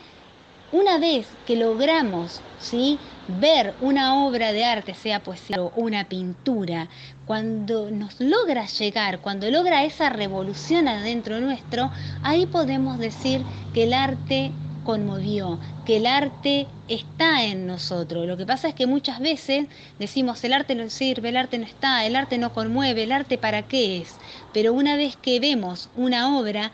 una 0.72 0.98
vez 0.98 1.28
que 1.46 1.58
logramos 1.58 2.42
¿sí? 2.60 2.98
ver 3.28 3.76
una 3.82 4.26
obra 4.26 4.52
de 4.52 4.66
arte, 4.66 4.96
sea 4.96 5.22
poesía 5.22 5.62
o 5.62 5.72
una 5.76 6.06
pintura, 6.06 6.90
cuando 7.32 7.90
nos 7.92 8.20
logra 8.20 8.66
llegar, 8.66 9.22
cuando 9.22 9.50
logra 9.50 9.86
esa 9.86 10.10
revolución 10.10 10.90
adentro 10.90 11.40
nuestro, 11.40 11.90
ahí 12.24 12.46
podemos 12.46 13.00
decir 13.00 13.42
que 13.74 13.84
el 13.84 13.94
arte 13.94 14.52
conmovió, 14.84 15.58
que 15.86 15.96
el 15.96 16.08
arte 16.08 16.68
está 16.90 17.46
en 17.46 17.68
nosotros. 17.68 18.28
Lo 18.28 18.36
que 18.36 18.46
pasa 18.46 18.68
es 18.68 18.76
que 18.76 18.86
muchas 18.86 19.22
veces 19.22 19.68
decimos 19.98 20.44
el 20.44 20.52
arte 20.52 20.76
no 20.76 20.90
sirve, 20.90 21.30
el 21.30 21.38
arte 21.38 21.58
no 21.58 21.64
está, 21.64 22.06
el 22.06 22.18
arte 22.18 22.38
no 22.38 22.52
conmueve, 22.52 23.04
el 23.04 23.14
arte 23.14 23.38
para 23.38 23.66
qué 23.66 24.02
es. 24.02 24.20
Pero 24.52 24.74
una 24.74 24.98
vez 24.98 25.16
que 25.16 25.40
vemos 25.40 25.90
una 25.96 26.38
obra 26.38 26.74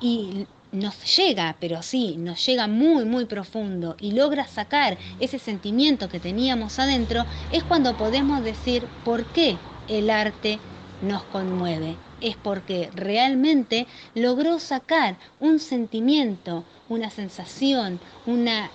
y 0.00 0.48
nos 0.72 1.16
llega, 1.16 1.56
pero 1.60 1.80
sí, 1.82 2.16
nos 2.16 2.44
llega 2.44 2.66
muy, 2.66 3.04
muy 3.04 3.26
profundo 3.26 3.94
y 4.00 4.10
logra 4.12 4.48
sacar 4.48 4.98
ese 5.20 5.38
sentimiento 5.38 6.08
que 6.08 6.18
teníamos 6.18 6.80
adentro, 6.80 7.24
es 7.50 7.62
cuando 7.62 7.96
podemos 7.96 8.42
decir 8.42 8.90
por 9.04 9.30
qué 9.30 9.60
el 9.98 10.10
arte 10.10 10.58
nos 11.00 11.24
conmueve. 11.24 11.96
Es 12.20 12.36
porque 12.36 12.90
realmente 12.94 13.86
logró 14.14 14.58
sacar 14.58 15.18
un 15.40 15.58
sentimiento, 15.58 16.64
una 16.88 17.10
sensación, 17.10 18.00
una 18.26 18.70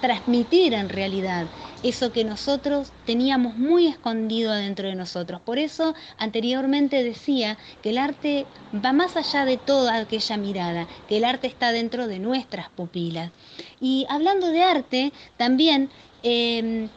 transmitir 0.00 0.72
en 0.74 0.88
realidad 0.88 1.46
eso 1.82 2.10
que 2.12 2.24
nosotros 2.24 2.92
teníamos 3.04 3.56
muy 3.56 3.86
escondido 3.86 4.50
adentro 4.52 4.88
de 4.88 4.94
nosotros. 4.94 5.40
Por 5.42 5.58
eso 5.58 5.94
anteriormente 6.18 7.04
decía 7.04 7.58
que 7.82 7.90
el 7.90 7.98
arte 7.98 8.46
va 8.72 8.92
más 8.92 9.16
allá 9.16 9.44
de 9.44 9.58
toda 9.58 9.96
aquella 9.96 10.36
mirada, 10.36 10.88
que 11.06 11.18
el 11.18 11.24
arte 11.24 11.46
está 11.46 11.72
dentro 11.72 12.06
de 12.06 12.18
nuestras 12.18 12.70
pupilas. 12.70 13.32
Y 13.78 14.06
hablando 14.08 14.48
de 14.48 14.62
arte, 14.62 15.12
también... 15.36 15.90
Eh, 16.22 16.90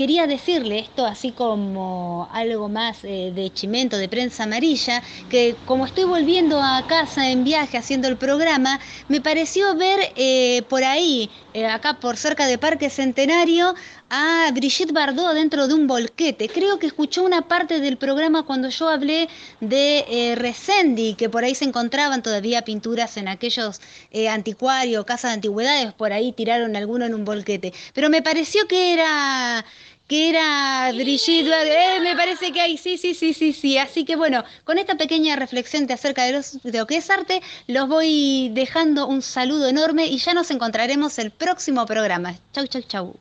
quería 0.00 0.26
decirle 0.26 0.78
esto 0.78 1.04
así 1.04 1.30
como 1.30 2.26
algo 2.32 2.70
más 2.70 3.04
eh, 3.04 3.32
de 3.34 3.52
chimento, 3.52 3.98
de 3.98 4.08
prensa 4.08 4.44
amarilla, 4.44 5.02
que 5.28 5.54
como 5.66 5.84
estoy 5.84 6.04
volviendo 6.04 6.58
a 6.62 6.86
casa 6.86 7.28
en 7.28 7.44
viaje 7.44 7.76
haciendo 7.76 8.08
el 8.08 8.16
programa, 8.16 8.80
me 9.08 9.20
pareció 9.20 9.74
ver 9.74 10.00
eh, 10.16 10.62
por 10.70 10.84
ahí, 10.84 11.28
eh, 11.52 11.66
acá 11.66 12.00
por 12.00 12.16
cerca 12.16 12.46
de 12.46 12.56
Parque 12.56 12.88
Centenario, 12.88 13.74
a 14.12 14.50
Brigitte 14.52 14.92
Bardot 14.92 15.34
dentro 15.34 15.68
de 15.68 15.74
un 15.74 15.86
bolquete. 15.86 16.48
Creo 16.48 16.80
que 16.80 16.86
escuchó 16.86 17.22
una 17.22 17.42
parte 17.42 17.78
del 17.78 17.96
programa 17.96 18.42
cuando 18.42 18.68
yo 18.70 18.88
hablé 18.88 19.28
de 19.60 20.34
Resendi, 20.36 21.14
que 21.14 21.28
por 21.28 21.44
ahí 21.44 21.54
se 21.54 21.64
encontraban 21.64 22.20
todavía 22.20 22.62
pinturas 22.62 23.16
en 23.18 23.28
aquellos 23.28 23.80
anticuarios, 24.28 25.04
casas 25.04 25.30
de 25.30 25.34
antigüedades, 25.34 25.92
por 25.92 26.12
ahí 26.12 26.32
tiraron 26.32 26.74
alguno 26.74 27.04
en 27.04 27.14
un 27.14 27.24
bolquete. 27.24 27.72
Pero 27.94 28.10
me 28.10 28.20
pareció 28.20 28.66
que 28.66 28.94
era 28.94 29.64
que 30.10 30.28
era 30.30 30.90
Brigitte, 30.92 31.52
eh, 31.52 32.00
me 32.00 32.16
parece 32.16 32.50
que 32.50 32.60
hay, 32.60 32.76
sí, 32.76 32.98
sí, 32.98 33.14
sí, 33.14 33.32
sí, 33.32 33.52
sí. 33.52 33.78
Así 33.78 34.04
que 34.04 34.16
bueno, 34.16 34.42
con 34.64 34.76
esta 34.76 34.96
pequeña 34.96 35.36
reflexión 35.36 35.86
de 35.86 35.94
acerca 35.94 36.24
de, 36.24 36.32
de 36.64 36.78
lo 36.78 36.86
que 36.88 36.96
es 36.96 37.08
arte, 37.10 37.40
los 37.68 37.88
voy 37.88 38.50
dejando 38.52 39.06
un 39.06 39.22
saludo 39.22 39.68
enorme 39.68 40.06
y 40.06 40.18
ya 40.18 40.34
nos 40.34 40.50
encontraremos 40.50 41.20
el 41.20 41.30
próximo 41.30 41.86
programa. 41.86 42.34
Chau, 42.52 42.66
chau, 42.66 42.82
chau. 42.82 43.20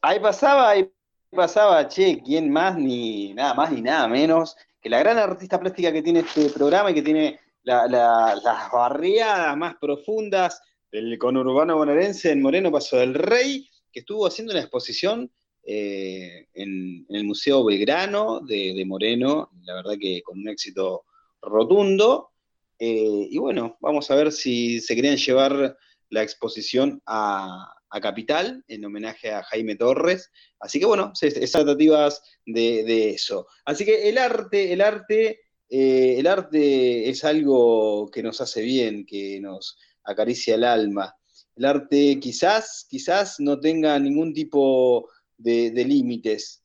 Ahí 0.00 0.18
pasaba, 0.20 0.70
ahí 0.70 0.90
pasaba, 1.30 1.86
che, 1.88 2.22
¿quién 2.24 2.50
más 2.50 2.74
ni 2.76 3.34
nada 3.34 3.52
más 3.52 3.70
ni 3.70 3.82
nada 3.82 4.08
menos 4.08 4.56
que 4.80 4.88
la 4.88 4.98
gran 5.00 5.18
artista 5.18 5.60
plástica 5.60 5.92
que 5.92 6.02
tiene 6.02 6.20
este 6.20 6.48
programa 6.50 6.90
y 6.90 6.94
que 6.94 7.02
tiene 7.02 7.43
las 7.64 8.72
barriadas 8.72 9.56
más 9.56 9.76
profundas 9.76 10.60
del 10.92 11.18
conurbano 11.18 11.76
bonaerense 11.76 12.30
en 12.30 12.42
Moreno 12.42 12.70
Paso 12.70 12.98
del 12.98 13.14
Rey, 13.14 13.68
que 13.90 14.00
estuvo 14.00 14.26
haciendo 14.26 14.52
una 14.52 14.60
exposición 14.60 15.30
eh, 15.66 16.46
en, 16.52 17.06
el 17.08 17.24
Museo 17.24 17.64
Belgrano 17.64 18.40
de, 18.40 18.84
Moreno, 18.86 19.50
la 19.64 19.74
verdad 19.74 19.94
que 19.98 20.22
con 20.22 20.38
un 20.38 20.48
éxito 20.48 21.04
rotundo. 21.40 22.30
Eh, 22.78 23.28
y 23.30 23.38
bueno, 23.38 23.78
vamos 23.80 24.10
a 24.10 24.14
ver 24.14 24.30
si 24.30 24.80
se 24.80 24.94
querían 24.94 25.16
llevar 25.16 25.76
la 26.10 26.22
exposición 26.22 27.02
a, 27.06 27.70
Capital 28.02 28.64
en 28.66 28.84
homenaje 28.84 29.30
a 29.30 29.44
Jaime 29.44 29.76
Torres. 29.76 30.32
Así 30.58 30.80
que 30.80 30.84
bueno, 30.84 31.12
expectativas 31.20 32.20
de, 32.44 32.82
de 32.82 33.10
eso. 33.10 33.46
Así 33.64 33.84
que 33.84 34.08
el 34.08 34.18
arte, 34.18 34.72
el 34.72 34.80
arte 34.80 35.42
eh, 35.68 36.16
el 36.18 36.26
arte 36.26 37.08
es 37.08 37.24
algo 37.24 38.10
que 38.10 38.22
nos 38.22 38.40
hace 38.40 38.62
bien, 38.62 39.06
que 39.06 39.40
nos 39.40 39.78
acaricia 40.04 40.54
el 40.54 40.64
alma. 40.64 41.14
El 41.56 41.64
arte 41.64 42.18
quizás, 42.20 42.86
quizás 42.88 43.36
no 43.38 43.60
tenga 43.60 43.98
ningún 43.98 44.32
tipo 44.32 45.08
de, 45.38 45.70
límites. 45.86 46.62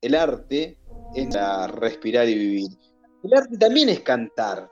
El 0.00 0.14
arte 0.14 0.78
es 1.14 1.28
respirar 1.72 2.28
y 2.28 2.34
vivir. 2.34 2.68
El 3.22 3.34
arte 3.34 3.58
también 3.58 3.88
es 3.88 4.00
cantar. 4.00 4.70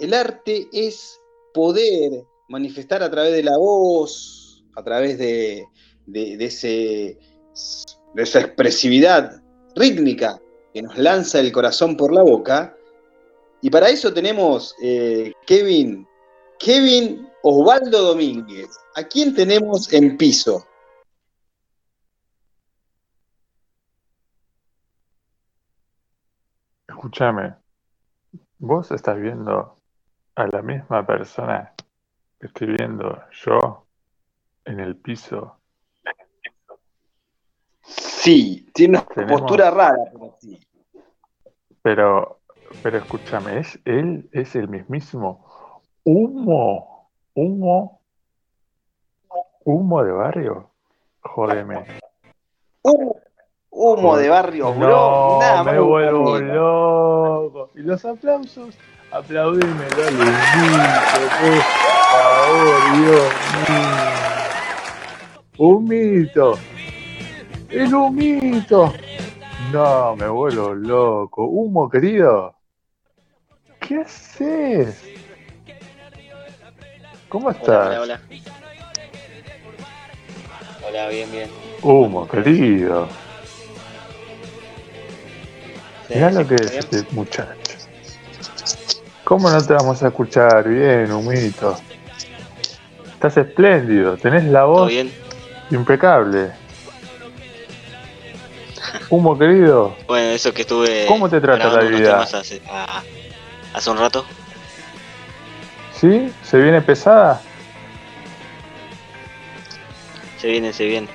El 0.00 0.14
arte 0.14 0.66
es 0.72 1.20
poder 1.52 2.24
manifestar 2.48 3.02
a 3.02 3.10
través 3.10 3.32
de 3.32 3.42
la 3.42 3.56
voz, 3.56 4.64
a 4.74 4.82
través 4.82 5.18
de, 5.18 5.64
de 6.06 6.44
esa 8.16 8.40
expresividad 8.40 9.42
rítmica 9.76 10.40
que 10.72 10.82
nos 10.82 10.98
lanza 10.98 11.38
el 11.38 11.52
corazón 11.52 11.96
por 11.96 12.12
la 12.12 12.22
boca, 12.22 12.76
y 13.64 13.70
para 13.70 13.88
eso 13.88 14.12
tenemos 14.12 14.76
eh, 14.82 15.32
Kevin, 15.46 16.06
Kevin 16.58 17.30
Osvaldo 17.42 18.02
Domínguez. 18.08 18.68
¿A 18.94 19.04
quién 19.04 19.34
tenemos 19.34 19.90
en 19.90 20.18
piso? 20.18 20.66
Escúchame, 26.86 27.54
vos 28.58 28.90
estás 28.90 29.18
viendo 29.18 29.80
a 30.34 30.46
la 30.46 30.60
misma 30.60 31.06
persona 31.06 31.72
que 32.38 32.48
estoy 32.48 32.66
viendo 32.76 33.18
yo 33.46 33.86
en 34.66 34.80
el 34.80 34.94
piso. 34.96 35.58
Sí, 37.80 38.68
tiene 38.74 39.02
una 39.16 39.26
postura 39.26 39.70
rara, 39.70 40.04
pero 40.12 40.36
sí. 40.38 40.60
Pero 41.80 42.43
pero 42.82 42.98
escúchame, 42.98 43.60
¿es 43.60 43.78
él 43.84 44.28
es 44.32 44.54
el 44.56 44.68
mismísimo 44.68 45.44
humo, 46.04 47.08
humo, 47.34 48.00
humo 49.64 50.04
de 50.04 50.12
barrio? 50.12 50.70
Jódeme. 51.20 51.84
Humo, 53.70 54.16
de 54.16 54.28
barrio, 54.28 54.72
bro. 54.72 55.40
No, 55.40 55.64
me 55.64 55.80
vuelvo 55.80 56.38
loco. 56.38 57.70
Y 57.74 57.80
los 57.80 58.04
aplausos, 58.04 58.76
aplaudime, 59.10 59.86
dale, 59.96 60.32
por 61.40 61.60
favor, 62.12 62.96
Dios 62.96 63.32
mío. 63.68 63.94
Humito. 65.56 66.58
El 67.70 67.94
humito. 67.94 68.92
No, 69.72 70.16
me 70.16 70.28
vuelvo 70.28 70.74
loco. 70.74 71.46
Humo, 71.46 71.88
querido. 71.88 72.54
¿Qué 73.80 73.98
haces? 73.98 75.02
¿Cómo 77.28 77.50
estás? 77.50 77.68
Hola, 77.68 78.00
hola, 78.00 78.20
hola. 80.86 81.08
bien, 81.08 81.30
bien. 81.30 81.50
Humo, 81.82 82.28
querido. 82.28 83.08
Mirá 86.08 86.30
lo 86.30 86.46
que 86.46 86.54
es 86.54 86.72
este 86.72 87.04
muchacho. 87.12 87.72
¿Cómo 89.24 89.50
no 89.50 89.64
te 89.64 89.72
vamos 89.72 90.02
a 90.02 90.08
escuchar 90.08 90.68
bien, 90.68 91.10
humito? 91.10 91.76
Estás 93.14 93.38
espléndido, 93.38 94.16
tenés 94.18 94.44
la 94.44 94.64
voz 94.64 94.92
impecable. 95.70 96.63
Humo, 99.14 99.38
querido. 99.38 99.94
Bueno, 100.08 100.30
eso 100.30 100.52
que 100.52 100.62
estuve. 100.62 101.06
¿Cómo 101.06 101.28
te 101.28 101.40
trata 101.40 101.68
la 101.68 101.82
vida? 101.82 102.26
Ah, 102.68 103.00
hace 103.72 103.90
un 103.90 103.96
rato. 103.96 104.24
¿Sí? 105.92 106.32
¿Se 106.42 106.58
viene 106.58 106.82
pesada? 106.82 107.40
Se 110.38 110.48
viene, 110.48 110.72
se 110.72 110.86
viene. 110.86 111.08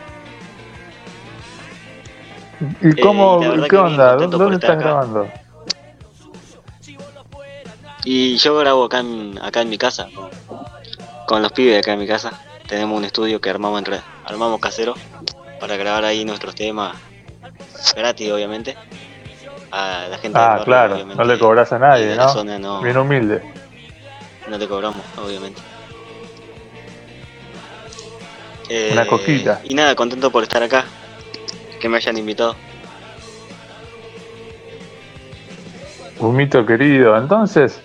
¿Y 2.82 3.02
cómo, 3.02 3.42
qué 3.70 3.76
onda? 3.76 4.16
¿Dónde 4.16 4.56
están 4.56 4.80
grabando? 4.80 5.30
Y 8.06 8.38
yo 8.38 8.58
grabo 8.60 8.86
acá 8.86 9.00
en, 9.00 9.38
acá 9.42 9.60
en 9.60 9.70
mi 9.70 9.78
casa, 9.78 10.08
con, 10.16 10.30
con 11.28 11.42
los 11.42 11.52
pibes 11.52 11.74
de 11.74 11.80
acá 11.80 11.94
en 11.94 12.00
mi 12.00 12.08
casa. 12.08 12.32
Tenemos 12.66 12.98
un 12.98 13.04
estudio 13.04 13.42
que 13.42 13.50
armamos 13.50 13.80
en 13.80 13.86
red, 13.86 14.00
armamos 14.24 14.62
casero 14.62 14.96
para 15.60 15.76
grabar 15.76 16.06
ahí 16.06 16.24
nuestros 16.24 16.56
temas 16.56 16.96
gratis, 17.96 18.32
obviamente. 18.32 18.76
A 19.72 20.08
la 20.10 20.18
gente 20.18 20.38
del 20.40 20.48
Ah, 20.48 20.50
barrio, 20.66 20.66
claro, 20.66 21.06
no 21.06 21.24
le 21.24 21.38
cobras 21.38 21.72
a 21.72 21.78
nadie, 21.80 22.16
¿no? 22.16 22.28
zona 22.30 22.58
no, 22.58 22.82
Bien 22.82 22.98
humilde. 22.98 23.44
no 24.48 24.58
te 24.58 24.68
cobramos, 24.68 25.02
obviamente. 25.24 25.62
Eh, 28.68 28.90
Una 28.94 29.06
coquita. 29.06 29.62
Y 29.64 29.76
nada, 29.76 29.96
contento 29.96 30.32
por 30.32 30.42
estar 30.44 30.62
acá, 30.64 30.86
que 31.80 31.88
me 31.88 31.98
hayan 31.98 32.18
invitado. 32.18 32.56
Un 36.20 36.36
mito 36.36 36.66
querido. 36.66 37.16
Entonces, 37.18 37.80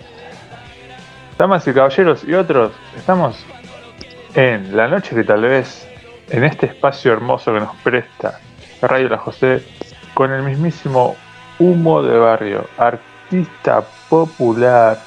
damas 1.37 1.67
y 1.67 1.73
caballeros 1.73 2.23
y 2.23 2.33
otros, 2.33 2.71
estamos 2.97 3.37
en 4.33 4.75
la 4.75 4.87
noche 4.87 5.15
que 5.15 5.23
tal 5.23 5.41
vez 5.41 5.87
en 6.29 6.43
este 6.43 6.65
espacio 6.65 7.13
hermoso 7.13 7.53
que 7.53 7.59
nos 7.59 7.75
presta 7.77 8.39
Radio 8.81 9.09
La 9.09 9.17
José 9.17 9.63
con 10.13 10.31
el 10.31 10.43
mismísimo 10.43 11.15
Humo 11.59 12.03
de 12.03 12.17
Barrio, 12.17 12.65
artista 12.77 13.83
popular 14.09 14.97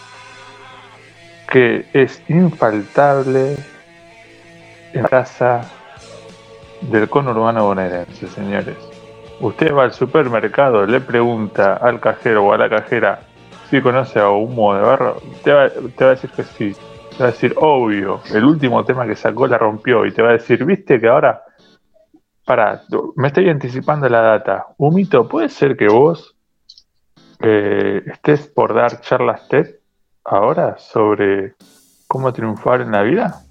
que 1.51 1.87
es 1.93 2.23
infaltable 2.29 3.57
en 4.93 5.03
la 5.03 5.09
casa 5.09 5.63
del 6.83 7.09
conurbano 7.09 7.65
bonaerense, 7.65 8.29
señores. 8.29 8.77
Usted 9.41 9.73
va 9.73 9.85
al 9.85 9.93
supermercado, 9.93 10.85
le 10.87 11.01
pregunta 11.01 11.75
al 11.75 12.01
cajero 12.01 12.45
o 12.45 12.53
a 12.53 12.59
la 12.59 12.69
cajera 12.69 13.21
si 13.71 13.81
conoce 13.81 14.19
a 14.19 14.31
Humo 14.31 14.75
de 14.75 14.81
Barro, 14.81 15.21
te 15.45 15.53
va, 15.53 15.69
te 15.69 16.05
va 16.05 16.11
a 16.11 16.15
decir 16.15 16.31
que 16.31 16.43
sí. 16.43 16.75
Te 17.11 17.23
va 17.23 17.29
a 17.29 17.33
decir, 17.33 17.53
obvio, 17.57 18.21
el 18.33 18.45
último 18.45 18.85
tema 18.85 19.07
que 19.07 19.15
sacó 19.15 19.47
la 19.47 19.59
rompió. 19.59 20.07
Y 20.07 20.13
te 20.13 20.23
va 20.23 20.31
a 20.31 20.33
decir, 20.33 20.65
viste 20.65 21.01
que 21.01 21.09
ahora, 21.09 21.43
para, 22.49 22.83
me 23.15 23.29
estoy 23.29 23.51
anticipando 23.51 24.09
la 24.09 24.23
data. 24.23 24.69
Humito, 24.79 25.29
¿puede 25.29 25.51
ser 25.51 25.77
que 25.77 25.87
vos 25.87 26.35
eh, 27.41 28.03
estés 28.07 28.47
por 28.47 28.73
dar 28.73 29.03
charlas 29.03 29.47
TED 29.49 29.77
ahora 30.25 30.79
sobre 30.79 31.57
cómo 32.07 32.33
triunfar 32.33 32.81
en 32.81 32.93
la 32.93 33.03
vida? 33.03 33.45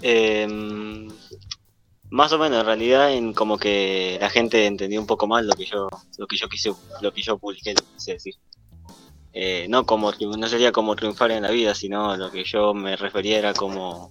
Em, 0.00 1.06
más 2.10 2.32
o 2.32 2.38
menos, 2.40 2.58
en 2.58 2.66
realidad, 2.66 3.12
en 3.12 3.34
como 3.34 3.56
que 3.56 4.18
la 4.20 4.28
gente 4.28 4.66
entendió 4.66 5.00
un 5.00 5.06
poco 5.06 5.28
más 5.28 5.44
lo 5.44 5.54
que 5.54 5.64
yo, 5.64 5.88
lo 6.18 6.26
que 6.26 6.36
yo 6.36 6.48
quise, 6.48 6.72
lo 7.02 7.12
que 7.12 7.22
yo 7.22 7.38
publiqué, 7.38 7.72
lo 7.72 7.82
quise 7.94 8.14
decir. 8.14 8.34
Eh, 9.32 9.66
no 9.68 9.86
como 9.86 10.10
no 10.10 10.48
sería 10.48 10.72
como 10.72 10.96
triunfar 10.96 11.30
en 11.30 11.44
la 11.44 11.52
vida, 11.52 11.72
sino 11.76 12.16
lo 12.16 12.32
que 12.32 12.42
yo 12.42 12.74
me 12.74 12.96
refería 12.96 13.38
era 13.38 13.54
como 13.54 14.10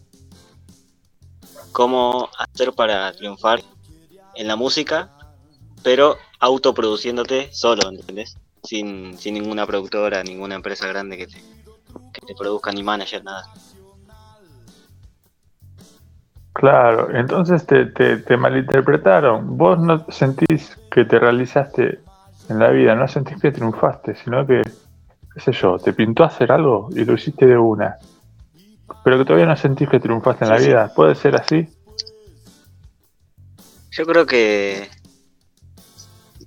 cómo 1.72 2.30
hacer 2.38 2.74
para 2.74 3.12
triunfar 3.14 3.62
en 4.36 4.48
la 4.48 4.56
música, 4.56 5.10
pero 5.84 6.18
autoproduciéndote 6.40 7.52
solo, 7.52 7.90
¿entendés? 7.90 8.38
Sin, 8.64 9.18
sin 9.18 9.34
ninguna 9.34 9.66
productora, 9.66 10.24
ninguna 10.24 10.56
empresa 10.56 10.88
grande 10.88 11.18
que 11.18 11.28
te, 11.28 11.42
que 12.14 12.26
te 12.26 12.36
produzca, 12.36 12.72
ni 12.72 12.84
manager, 12.84 13.24
nada. 13.24 13.44
Claro, 16.54 17.16
entonces 17.16 17.66
te, 17.66 17.86
te, 17.86 18.18
te 18.18 18.38
malinterpretaron. 18.38 19.58
Vos 19.58 19.80
no 19.80 20.06
sentís 20.10 20.78
que 20.92 21.06
te 21.06 21.18
realizaste 21.18 22.00
en 22.50 22.60
la 22.60 22.70
vida, 22.70 22.94
no 22.94 23.08
sentís 23.08 23.42
que 23.42 23.52
triunfaste, 23.52 24.16
sino 24.16 24.46
que, 24.46 24.62
qué 25.34 25.40
sé 25.40 25.54
yo, 25.54 25.80
te 25.80 25.94
pintó 25.94 26.24
hacer 26.24 26.52
algo 26.52 26.90
y 26.92 27.06
lo 27.06 27.14
hiciste 27.14 27.46
de 27.46 27.58
una. 27.58 27.98
Pero 29.04 29.18
que 29.18 29.26
todavía 29.26 29.46
no 29.48 29.56
sentís 29.58 29.90
que 29.90 30.00
triunfaste 30.00 30.46
en 30.46 30.50
Sí, 30.50 30.54
la 30.56 30.60
sí. 30.60 30.68
vida. 30.68 30.94
¿Puede 30.96 31.16
ser 31.16 31.36
así? 31.36 31.68
Yo 33.92 34.06
creo 34.06 34.26
que 34.26 34.90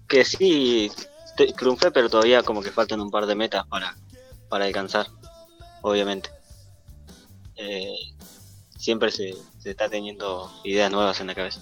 que 0.08 0.24
sí 0.24 0.90
te- 1.36 1.52
triunfé, 1.52 1.90
pero 1.90 2.08
todavía 2.08 2.42
como 2.42 2.62
que 2.62 2.70
faltan 2.70 3.00
un 3.00 3.10
par 3.10 3.26
de 3.26 3.34
metas 3.34 3.66
para, 3.66 3.94
para 4.48 4.64
alcanzar, 4.64 5.06
obviamente. 5.82 6.30
Eh, 7.56 7.94
siempre 8.76 9.10
se, 9.10 9.34
se 9.58 9.70
está 9.70 9.88
teniendo 9.88 10.50
ideas 10.64 10.90
nuevas 10.90 11.20
en 11.20 11.28
la 11.28 11.34
cabeza. 11.34 11.60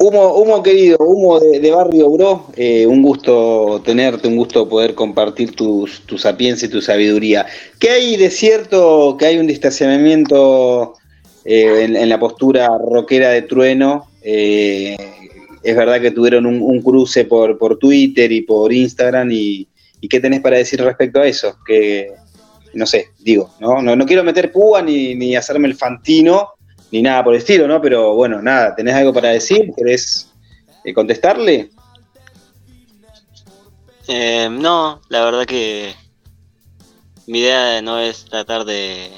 Humo, 0.00 0.34
humo 0.34 0.62
querido, 0.62 0.96
humo 1.00 1.40
de, 1.40 1.70
barrio, 1.72 2.08
bro. 2.10 2.46
Eh, 2.56 2.86
un 2.86 3.02
gusto 3.02 3.82
tenerte, 3.84 4.28
un 4.28 4.36
gusto 4.36 4.68
poder 4.68 4.94
compartir 4.94 5.56
tus, 5.56 6.02
tu 6.02 6.16
sapiencia 6.16 6.66
y 6.66 6.70
tu 6.70 6.80
sabiduría. 6.80 7.46
¿Qué 7.80 7.90
hay 7.90 8.16
de 8.16 8.30
cierto 8.30 9.16
que 9.18 9.26
hay 9.26 9.38
un 9.38 9.48
distanciamiento 9.48 10.94
eh, 11.44 11.84
en, 11.84 12.08
la 12.08 12.20
postura 12.20 12.68
rockera 12.78 13.30
de 13.30 13.42
Trueno? 13.42 14.06
Eh, 14.22 14.96
es 15.64 15.76
verdad 15.76 16.00
que 16.00 16.12
tuvieron 16.12 16.46
un, 16.46 16.62
un 16.62 16.80
cruce 16.80 17.24
por, 17.24 17.58
por 17.58 17.76
Twitter 17.78 18.30
y 18.30 18.42
por 18.42 18.72
Instagram. 18.72 19.32
Y, 19.32 19.66
y 20.00 20.08
qué 20.08 20.20
tenés 20.20 20.42
para 20.42 20.58
decir 20.58 20.80
respecto 20.80 21.18
a 21.18 21.26
eso? 21.26 21.56
Que 21.66 22.12
no 22.72 22.86
sé, 22.86 23.08
digo, 23.18 23.50
no, 23.58 23.82
no, 23.82 23.96
no 23.96 24.06
quiero 24.06 24.22
meter 24.22 24.52
púa 24.52 24.80
ni, 24.80 25.16
ni 25.16 25.34
hacerme 25.34 25.66
el 25.66 25.74
fantino 25.74 26.50
ni 26.90 27.02
nada 27.02 27.22
por 27.24 27.34
el 27.34 27.40
estilo, 27.40 27.66
¿no? 27.66 27.80
Pero 27.80 28.14
bueno, 28.14 28.40
nada, 28.40 28.74
¿tenés 28.74 28.94
algo 28.94 29.12
para 29.12 29.28
decir? 29.30 29.72
¿Querés 29.76 30.30
eh, 30.84 30.94
contestarle? 30.94 31.70
Eh, 34.06 34.48
no, 34.50 35.02
la 35.08 35.24
verdad 35.24 35.44
que 35.44 35.94
mi 37.26 37.40
idea 37.40 37.82
no 37.82 37.98
es 37.98 38.24
tratar 38.24 38.64
de, 38.64 39.10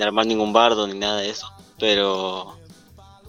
armar 0.00 0.26
ningún 0.26 0.52
bardo 0.52 0.86
ni 0.88 0.98
nada 0.98 1.20
de 1.20 1.30
eso, 1.30 1.46
pero 1.78 2.56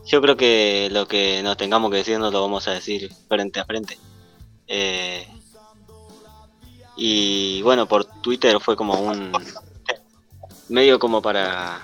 yo 0.05 0.21
creo 0.21 0.35
que 0.35 0.89
lo 0.91 1.07
que 1.07 1.41
nos 1.43 1.55
tengamos 1.55 1.91
que 1.91 1.97
decir 1.97 2.17
nos 2.17 2.33
lo 2.33 2.41
vamos 2.41 2.67
a 2.67 2.71
decir 2.71 3.13
frente 3.27 3.59
a 3.59 3.65
frente. 3.65 3.99
Eh, 4.67 5.27
y 6.95 7.61
bueno, 7.61 7.85
por 7.87 8.05
Twitter 8.05 8.59
fue 8.59 8.75
como 8.75 8.99
un 8.99 9.31
medio 10.69 10.97
como 10.97 11.21
para 11.21 11.79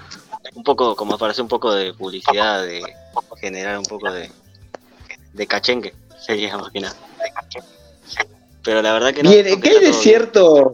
un 0.60 0.64
poco 0.64 0.94
como 0.94 1.18
para 1.18 1.32
hacer 1.32 1.42
un 1.42 1.48
poco 1.48 1.74
de 1.74 1.94
publicidad, 1.94 2.66
de 2.66 2.82
generar 3.40 3.80
un 3.80 3.86
poco 3.86 4.12
de, 4.12 4.30
de 5.34 5.48
cachengue, 5.48 5.94
sería 6.20 6.58
más 6.58 6.70
que 6.72 6.82
nada. 6.82 6.98
Pero 8.64 8.82
la 8.82 8.92
verdad 8.92 9.14
que 9.14 9.24
no. 9.24 9.30
Bien, 9.30 9.62
¿qué 9.62 9.70
hay 9.70 9.76
de 9.76 9.80
bien. 9.80 9.94
cierto? 9.94 10.74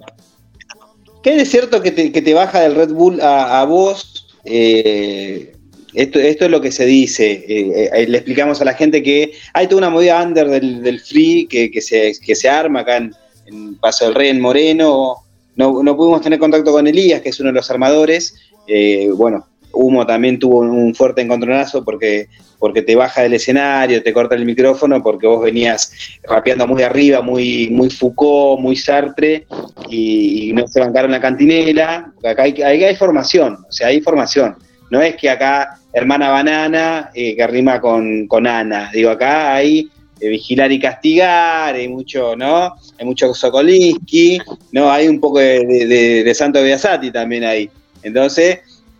¿Qué 1.22 1.30
hay 1.32 1.38
de 1.38 1.46
cierto 1.46 1.84
que 1.84 1.92
te, 1.92 2.12
que 2.12 2.24
te 2.24 2.34
baja 2.34 2.62
del 2.62 2.74
Red 2.74 2.94
Bull 2.94 3.22
a, 3.22 3.62
a 3.62 3.66
vos? 3.66 4.28
Eh, 4.44 5.56
esto, 5.94 6.20
esto 6.20 6.46
es 6.46 6.52
lo 6.52 6.62
que 6.62 6.72
se 6.72 6.86
dice. 6.86 7.46
Eh, 7.48 7.90
eh, 7.94 8.08
le 8.08 8.18
explicamos 8.18 8.60
a 8.62 8.66
la 8.66 8.74
gente 8.74 9.04
que 9.04 9.34
hay 9.54 9.68
toda 9.68 9.78
una 9.78 9.92
movida 9.92 10.22
under 10.22 10.50
del, 10.50 10.82
del 10.82 11.00
free 11.00 11.46
que, 11.48 11.70
que 11.70 11.82
se, 11.82 12.14
que 12.26 12.36
se 12.36 12.50
arma 12.50 12.80
acá 12.80 12.98
en, 12.98 13.16
en 13.46 13.76
Paso 13.76 14.06
del 14.06 14.16
Rey, 14.16 14.30
en 14.30 14.42
Moreno. 14.42 15.18
No, 15.56 15.84
no 15.84 15.96
pudimos 15.96 16.22
tener 16.22 16.40
contacto 16.40 16.72
con 16.72 16.88
Elías, 16.88 17.22
que 17.22 17.30
es 17.30 17.40
uno 17.40 17.50
de 17.50 17.54
los 17.54 17.70
armadores. 17.70 18.36
Eh, 18.68 19.10
bueno, 19.14 19.48
Humo 19.76 20.06
también 20.06 20.40
tuvo 20.40 20.60
un 20.60 20.96
fuerte 20.96 21.22
encontronazo 21.22 21.84
porque, 21.84 22.28
porque 22.58 22.82
te 22.82 22.96
baja 22.96 23.22
del 23.22 23.34
escenario, 23.34 24.02
te 24.02 24.14
corta 24.14 24.36
el 24.36 24.46
micrófono, 24.46 25.04
porque 25.04 25.28
vos 25.28 25.44
venías 25.44 25.92
rapeando 26.24 26.66
muy 26.66 26.84
arriba, 26.84 27.22
muy, 27.22 27.70
muy 27.70 27.90
Foucault, 27.90 28.60
muy 28.62 28.76
Sartre, 28.76 29.46
y, 29.90 30.52
no 30.54 30.68
se 30.68 30.80
bancaron 30.80 31.12
la 31.12 31.20
cantinela. 31.20 32.14
Acá 32.24 32.44
hay, 32.44 32.62
hay 32.62 32.96
formación, 32.96 33.66
o 33.68 33.72
sea, 33.72 33.88
hay 33.88 34.02
formación. 34.02 34.56
No 34.90 35.02
es 35.02 35.16
que 35.16 35.30
acá 35.30 35.80
hermana 35.96 36.30
banana 36.30 37.10
eh, 37.14 37.36
que 37.36 37.48
rima 37.48 37.80
con, 37.80 38.28
con 38.28 38.46
Ana. 38.46 38.92
Digo, 38.94 39.10
acá 39.10 39.56
hay 39.56 39.90
eh, 40.20 40.30
vigilar 40.30 40.72
y 40.72 40.80
castigar, 40.80 41.76
hay 41.76 41.88
mucho, 41.88 42.36
¿no? 42.36 42.76
Hay 43.00 43.06
mucho 43.06 43.34
Sokolinsky, 43.34 44.40
¿no? 44.72 44.92
Hay 44.92 45.08
un 45.08 45.20
poco 45.20 45.40
de, 45.40 46.32
Santo 46.36 46.62
Biasati 46.62 47.12
también 47.12 47.44
ahí. 47.44 47.70
Entonces, 48.04 48.60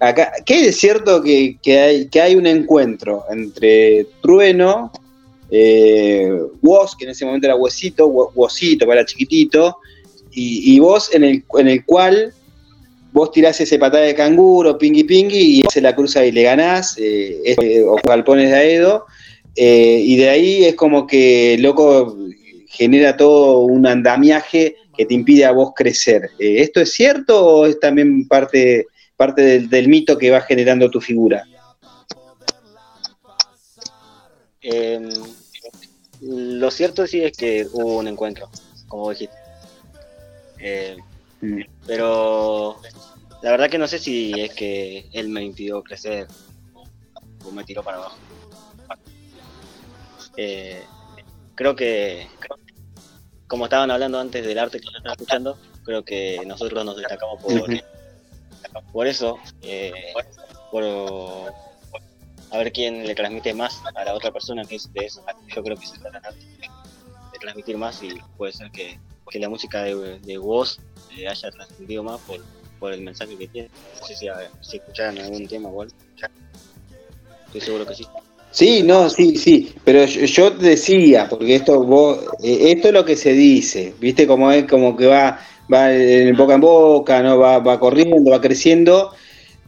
acá, 0.10 0.34
¿qué 0.46 0.68
es 0.68 0.78
cierto 0.78 1.22
que, 1.22 1.58
hay, 1.66 2.08
que 2.08 2.22
hay 2.22 2.36
un 2.36 2.48
encuentro 2.48 3.24
entre 3.30 4.08
Trueno, 4.22 4.92
eh, 5.52 6.32
Woz, 6.62 6.96
que 6.96 7.06
en 7.06 7.12
ese 7.12 7.26
momento 7.26 7.48
era 7.48 7.56
Huesito, 7.56 8.08
Wosito, 8.08 8.92
era 8.92 9.06
chiquitito, 9.06 9.78
y, 10.38 10.78
vos 10.80 11.14
en 11.14 11.24
el, 11.24 11.44
en 11.58 11.68
el 11.70 11.86
cual 11.86 12.34
vos 13.14 13.32
tirás 13.32 13.62
ese 13.62 13.80
patada 13.80 14.04
de 14.04 14.14
canguro, 14.14 14.78
pingui 14.78 15.06
pingui, 15.06 15.62
y 15.62 15.64
se 15.72 15.80
la 15.80 15.96
cruza 15.96 16.26
y 16.26 16.34
le 16.34 16.44
ganás, 16.44 16.98
eh, 16.98 17.40
es, 17.46 17.58
o 17.88 17.96
galpones 18.06 18.50
de 18.50 18.56
Aedo, 18.58 19.06
eh, 19.56 20.02
y 20.04 20.18
de 20.18 20.30
ahí 20.30 20.66
es 20.66 20.76
como 20.76 21.08
que, 21.08 21.56
loco, 21.60 22.18
genera 22.68 23.16
todo 23.16 23.62
un 23.62 23.88
andamiaje 23.88 24.76
que 24.98 25.06
te 25.06 25.14
impide 25.14 25.46
a 25.46 25.52
vos 25.52 25.72
crecer. 25.76 26.30
Eh, 26.40 26.58
¿Esto 26.60 26.82
es 26.82 26.94
cierto 26.94 27.46
o 27.46 27.66
es 27.66 27.80
también 27.80 28.28
parte, 28.28 28.88
parte 29.16 29.42
del, 29.42 29.70
del, 29.70 29.88
mito 29.88 30.18
que 30.18 30.32
va 30.32 30.42
generando 30.42 30.90
tu 30.90 31.00
figura? 31.02 31.46
Eh, 34.62 35.10
lo 36.22 36.72
cierto 36.72 37.06
sí 37.06 37.22
es 37.22 37.38
que 37.38 37.68
hubo 37.72 37.98
un 37.98 38.08
encuentro 38.08 38.50
como 38.88 39.10
dijiste. 39.10 39.36
Eh, 40.60 40.98
Mm. 41.42 41.62
pero 41.86 42.78
la 43.42 43.52
verdad 43.52 43.70
que 43.70 43.78
no 43.78 43.88
sé 43.88 44.00
si 44.00 44.34
es 44.40 44.54
que 44.54 45.10
él 45.14 45.30
me 45.30 45.44
impidió 45.44 45.84
crecer 45.84 46.28
o 46.74 47.52
me 47.52 47.64
tiró 47.64 47.84
para 47.84 47.98
abajo. 47.98 48.18
Eh, 50.38 50.84
creo 51.54 51.76
que, 51.76 52.28
como 53.48 53.66
estaban 53.66 53.92
hablando 53.92 54.20
antes 54.20 54.46
del 54.46 54.58
arte 54.58 54.80
que 54.80 54.88
estaba 54.88 55.14
escuchando, 55.14 55.58
creo 55.84 56.04
que 56.04 56.42
nosotros 56.46 56.84
nos 56.84 56.98
destacamos 56.98 57.42
por. 57.42 57.70
Por 58.92 59.08
eso, 59.08 59.40
eh, 59.62 59.92
por 60.72 60.86
a 62.52 62.58
ver 62.58 62.72
quién 62.72 63.06
le 63.06 63.16
transmite 63.16 63.54
más 63.54 63.82
a 63.96 64.06
la 64.06 64.14
otra 64.14 64.32
persona 64.32 64.66
que 64.66 64.76
es 64.76 64.92
de 64.94 65.06
eso. 65.06 65.24
Yo 65.56 65.64
creo 65.64 65.78
que 65.78 65.86
se 65.88 65.98
trata 65.98 66.32
de 67.32 67.40
transmitir 67.40 67.78
más 67.78 68.02
y 68.02 68.10
puede 68.38 68.54
ser 68.54 68.72
que, 68.72 68.98
que 69.30 69.40
la 69.40 69.50
música 69.50 69.84
de, 69.84 70.20
de 70.20 70.38
voz 70.38 70.80
eh, 71.18 71.28
haya 71.28 71.52
transmitido 71.52 72.04
más 72.04 72.22
por, 72.22 72.40
por 72.80 72.94
el 72.94 73.02
mensaje 73.02 73.38
que 73.38 73.48
tiene. 73.48 73.70
No 74.00 74.08
sé 74.08 74.16
si, 74.16 74.28
a- 74.28 74.52
si 74.62 74.78
escucharon 74.78 75.18
algún 75.18 75.48
tema 75.48 75.70
igual. 75.70 75.90
Estoy 77.48 77.62
seguro 77.62 77.86
que 77.86 77.96
sí. 77.96 78.08
Sí, 78.52 78.84
no, 78.84 79.10
sí, 79.10 79.36
sí, 79.36 79.76
pero 79.84 80.06
yo, 80.06 80.22
yo 80.26 80.50
decía, 80.52 81.28
porque 81.28 81.56
esto 81.56 81.84
vos, 81.84 82.20
eh, 82.42 82.72
esto 82.72 82.88
es 82.88 82.94
lo 82.94 83.04
que 83.04 83.18
se 83.18 83.34
dice, 83.34 83.94
viste 84.00 84.26
como 84.26 84.50
es 84.50 84.64
como 84.66 84.96
que 84.96 85.08
va, 85.08 85.38
va 85.72 85.94
en 85.94 86.36
boca 86.36 86.56
en 86.56 86.62
boca, 86.62 87.22
no 87.24 87.38
va, 87.40 87.60
va 87.60 87.80
corriendo, 87.80 88.32
va 88.32 88.42
creciendo, 88.42 89.12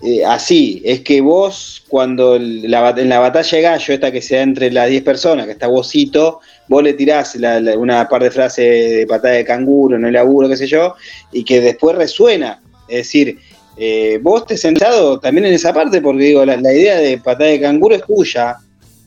eh, 0.02 0.24
así, 0.24 0.82
es 0.86 1.02
que 1.02 1.22
vos 1.22 1.84
cuando 1.88 2.36
el- 2.36 2.70
la, 2.70 2.92
en 2.92 3.10
la 3.10 3.20
batalla 3.20 3.58
de 3.58 3.62
gallo, 3.64 3.94
esta 3.94 4.12
que 4.12 4.22
se 4.22 4.36
da 4.36 4.44
entre 4.44 4.72
las 4.72 4.90
10 4.90 5.02
personas, 5.04 5.46
que 5.48 5.54
está 5.54 5.68
vosito, 5.68 6.40
vos 6.68 6.84
le 6.84 6.94
tirás 6.94 7.36
una 7.78 8.08
par 8.08 8.22
de 8.22 8.30
frases 8.32 8.92
de 8.92 9.08
patada 9.08 9.34
de 9.36 9.46
canguro, 9.46 9.98
no 9.98 10.10
laburo, 10.12 10.48
qué 10.50 10.58
sé 10.58 10.68
yo, 10.68 10.94
y 11.32 11.44
que 11.44 11.62
después 11.62 11.96
resuena, 11.96 12.62
es 12.88 12.98
decir, 12.98 13.40
eh, 13.76 14.20
vos 14.22 14.46
te 14.46 14.56
sentado 14.58 15.20
también 15.20 15.46
en 15.48 15.54
esa 15.54 15.74
parte, 15.74 16.02
porque 16.02 16.26
digo, 16.26 16.46
la, 16.46 16.58
la 16.58 16.74
idea 16.74 16.98
de 16.98 17.18
patada 17.18 17.50
de 17.50 17.60
canguro 17.62 17.96
es 17.96 18.04
tuya, 18.04 18.58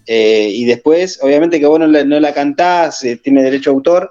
eh, 0.07 0.51
y 0.53 0.65
después, 0.65 1.21
obviamente 1.23 1.61
que 1.61 1.67
vos 1.67 1.79
no 1.79 1.87
la, 1.87 2.03
no 2.03 2.19
la 2.19 2.35
cantás, 2.35 3.05
eh, 3.05 3.17
tiene 3.23 3.45
derecho 3.45 3.71
a 3.71 3.75
autor, 3.75 4.11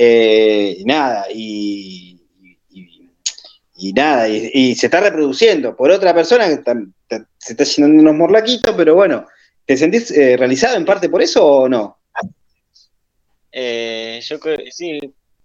eh, 0.00 0.80
nada, 0.86 1.26
y, 1.34 2.20
y- 2.70 3.92
nada, 3.92 4.28
y, 4.28 4.74
se 4.74 4.86
está 4.86 5.00
reproduciendo 5.00 5.76
por 5.76 5.90
otra 5.90 6.14
persona 6.14 6.46
que 6.48 6.62
se 7.38 7.52
está 7.52 7.64
llenando 7.64 8.00
unos 8.02 8.14
morlaquitos, 8.14 8.74
pero 8.76 8.94
bueno, 8.94 9.26
¿te 9.66 9.76
sentís 9.76 10.10
eh, 10.12 10.36
realizado 10.36 10.76
en 10.76 10.84
parte 10.84 11.08
por 11.08 11.20
eso 11.22 11.44
o 11.46 11.68
no? 11.68 11.98
Eh, 13.52 14.20
yo 14.22 14.38
creo 14.38 14.56
que 14.58 14.70
sí, 14.70 14.98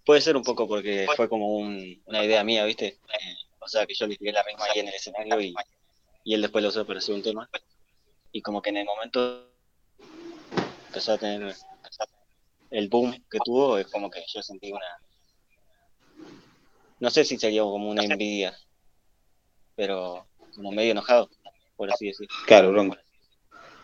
puede 0.06 0.22
ser 0.22 0.36
un 0.36 0.44
poco 0.44 0.68
porque 0.68 1.08
fue 1.16 1.30
como 1.30 1.56
un- 1.58 2.02
una 2.06 2.24
idea 2.26 2.44
mía, 2.44 2.66
¿viste? 2.66 3.00
O 3.60 3.68
sea, 3.68 3.86
que 3.86 3.94
yo 3.96 4.06
le 4.08 4.18
tiré 4.18 4.32
la 4.34 4.44
rima 4.44 4.66
ahí 4.66 4.82
en 4.82 4.88
el 4.90 4.94
escenario 4.94 5.40
y, 5.40 5.54
y 6.26 6.34
él 6.34 6.42
después 6.42 6.62
lo 6.64 6.70
usó 6.70 6.86
para 6.86 7.00
hacer 7.00 7.16
un 7.16 7.24
tema. 7.24 7.50
Y 8.32 8.42
como 8.42 8.62
que 8.62 8.70
en 8.72 8.78
el 8.78 8.86
momento 8.86 9.50
empezó 10.88 11.14
a 11.14 11.18
tener 11.18 11.56
el 12.74 12.90
boom 12.90 13.12
que 13.30 13.38
tuvo, 13.46 13.78
es 13.78 13.88
como 13.88 14.10
que 14.10 14.24
yo 14.28 14.42
sentí 14.42 14.72
una... 14.72 14.82
No 17.00 17.10
sé 17.12 17.24
si 17.24 17.38
sería 17.38 17.62
como 17.62 17.90
una 17.90 18.04
envidia, 18.04 18.54
pero 19.76 20.26
como 20.56 20.72
medio 20.72 20.92
enojado, 20.92 21.30
por 21.76 21.92
así 21.92 22.08
decirlo. 22.08 22.34
Claro, 22.48 22.72
bronco. 22.72 22.98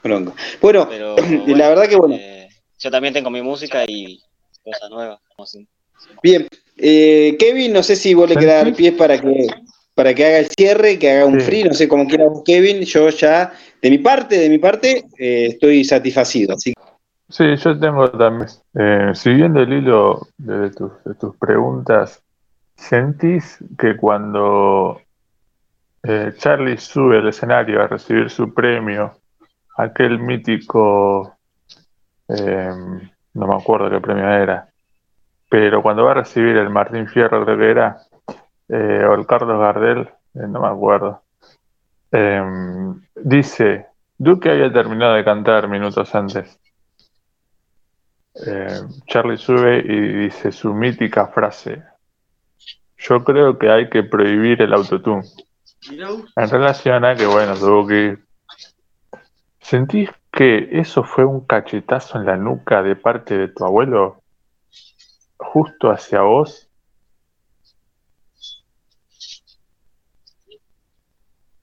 Bronco. 0.01 0.35
Bueno, 0.61 0.87
Pero 0.89 1.15
la 1.47 1.69
verdad 1.69 1.87
que 1.87 1.95
bueno, 1.97 2.15
eh, 2.17 2.47
yo 2.79 2.89
también 2.89 3.13
tengo 3.13 3.29
mi 3.29 3.41
música 3.41 3.83
y 3.87 4.19
cosas 4.63 4.89
nuevas. 4.89 5.19
como 5.35 5.43
así. 5.43 5.67
bien. 6.23 6.47
Eh, 6.77 7.35
Kevin, 7.37 7.73
no 7.73 7.83
sé 7.83 7.95
si 7.95 8.13
vos 8.13 8.27
le 8.29 8.35
querés 8.35 8.55
dar 8.63 8.73
pie 8.73 8.91
para 8.93 9.19
que 9.21 9.47
para 9.93 10.15
que 10.15 10.25
haga 10.25 10.39
el 10.39 10.47
cierre, 10.57 10.97
que 10.97 11.11
haga 11.11 11.25
un 11.25 11.41
Sí. 11.41 11.45
free, 11.45 11.63
no 11.65 11.73
sé 11.73 11.89
cómo 11.89 12.07
quiera 12.07 12.23
Kevin, 12.45 12.83
yo 12.83 13.09
ya, 13.09 13.53
de 13.81 13.89
mi 13.89 13.97
parte, 13.97 14.37
de 14.37 14.49
mi 14.49 14.57
parte, 14.57 15.03
eh, 15.17 15.47
estoy 15.49 15.83
satisfacido. 15.83 16.53
Así 16.55 16.71
que, 16.71 16.78
Sí, 17.29 17.55
yo 17.57 17.79
tengo 17.79 18.09
también, 18.09 18.49
eh, 18.73 19.11
siguiendo 19.13 19.59
el 19.61 19.71
hilo 19.71 20.27
de 20.37 20.71
tus, 20.71 21.03
de 21.03 21.13
tus 21.13 21.37
preguntas, 21.37 22.23
¿sentís 22.75 23.63
que 23.77 23.95
cuando 23.95 24.99
eh, 26.01 26.33
Charlie 26.37 26.77
sube 26.77 27.19
al 27.19 27.27
escenario 27.27 27.83
a 27.83 27.87
recibir 27.87 28.31
su 28.31 28.51
premio, 28.51 29.13
aquel 29.77 30.17
mítico, 30.17 31.37
eh, 32.29 32.71
no 33.33 33.47
me 33.47 33.55
acuerdo 33.55 33.91
qué 33.91 34.01
premio 34.01 34.27
era, 34.27 34.67
pero 35.49 35.83
cuando 35.83 36.05
va 36.05 36.11
a 36.11 36.15
recibir 36.15 36.57
el 36.57 36.71
Martín 36.71 37.07
Fierro 37.07 37.45
creo 37.45 37.57
que 37.59 37.69
era, 37.69 37.97
eh, 38.69 39.05
o 39.07 39.13
el 39.13 39.27
Carlos 39.27 39.59
Gardel, 39.59 40.09
no 40.33 40.61
me 40.61 40.67
acuerdo, 40.67 41.21
dice, 43.15 43.85
Duque 44.17 44.49
había 44.49 44.73
terminado 44.73 45.13
de 45.13 45.23
cantar 45.23 45.67
minutos 45.67 46.13
antes. 46.15 46.59
Eh, 48.35 48.81
Charlie 49.07 49.37
sube 49.37 49.79
y 49.79 50.23
dice 50.25 50.51
su 50.51 50.73
mítica 50.73 51.27
frase. 51.27 51.83
Yo 52.97 53.23
creo 53.23 53.57
que 53.57 53.69
hay 53.69 53.89
que 53.89 54.03
prohibir 54.03 54.61
el 54.61 54.73
autotune. 54.73 55.23
En 56.35 56.49
relación 56.49 57.05
a 57.05 57.15
que, 57.15 57.25
bueno, 57.25 57.55
Duki, 57.55 58.21
¿sentís 59.61 60.09
que 60.31 60.67
eso 60.71 61.03
fue 61.03 61.25
un 61.25 61.45
cachetazo 61.45 62.19
en 62.19 62.25
la 62.25 62.37
nuca 62.37 62.83
de 62.83 62.95
parte 62.95 63.37
de 63.37 63.47
tu 63.47 63.65
abuelo? 63.65 64.21
Justo 65.37 65.89
hacia 65.89 66.21
vos. 66.21 66.67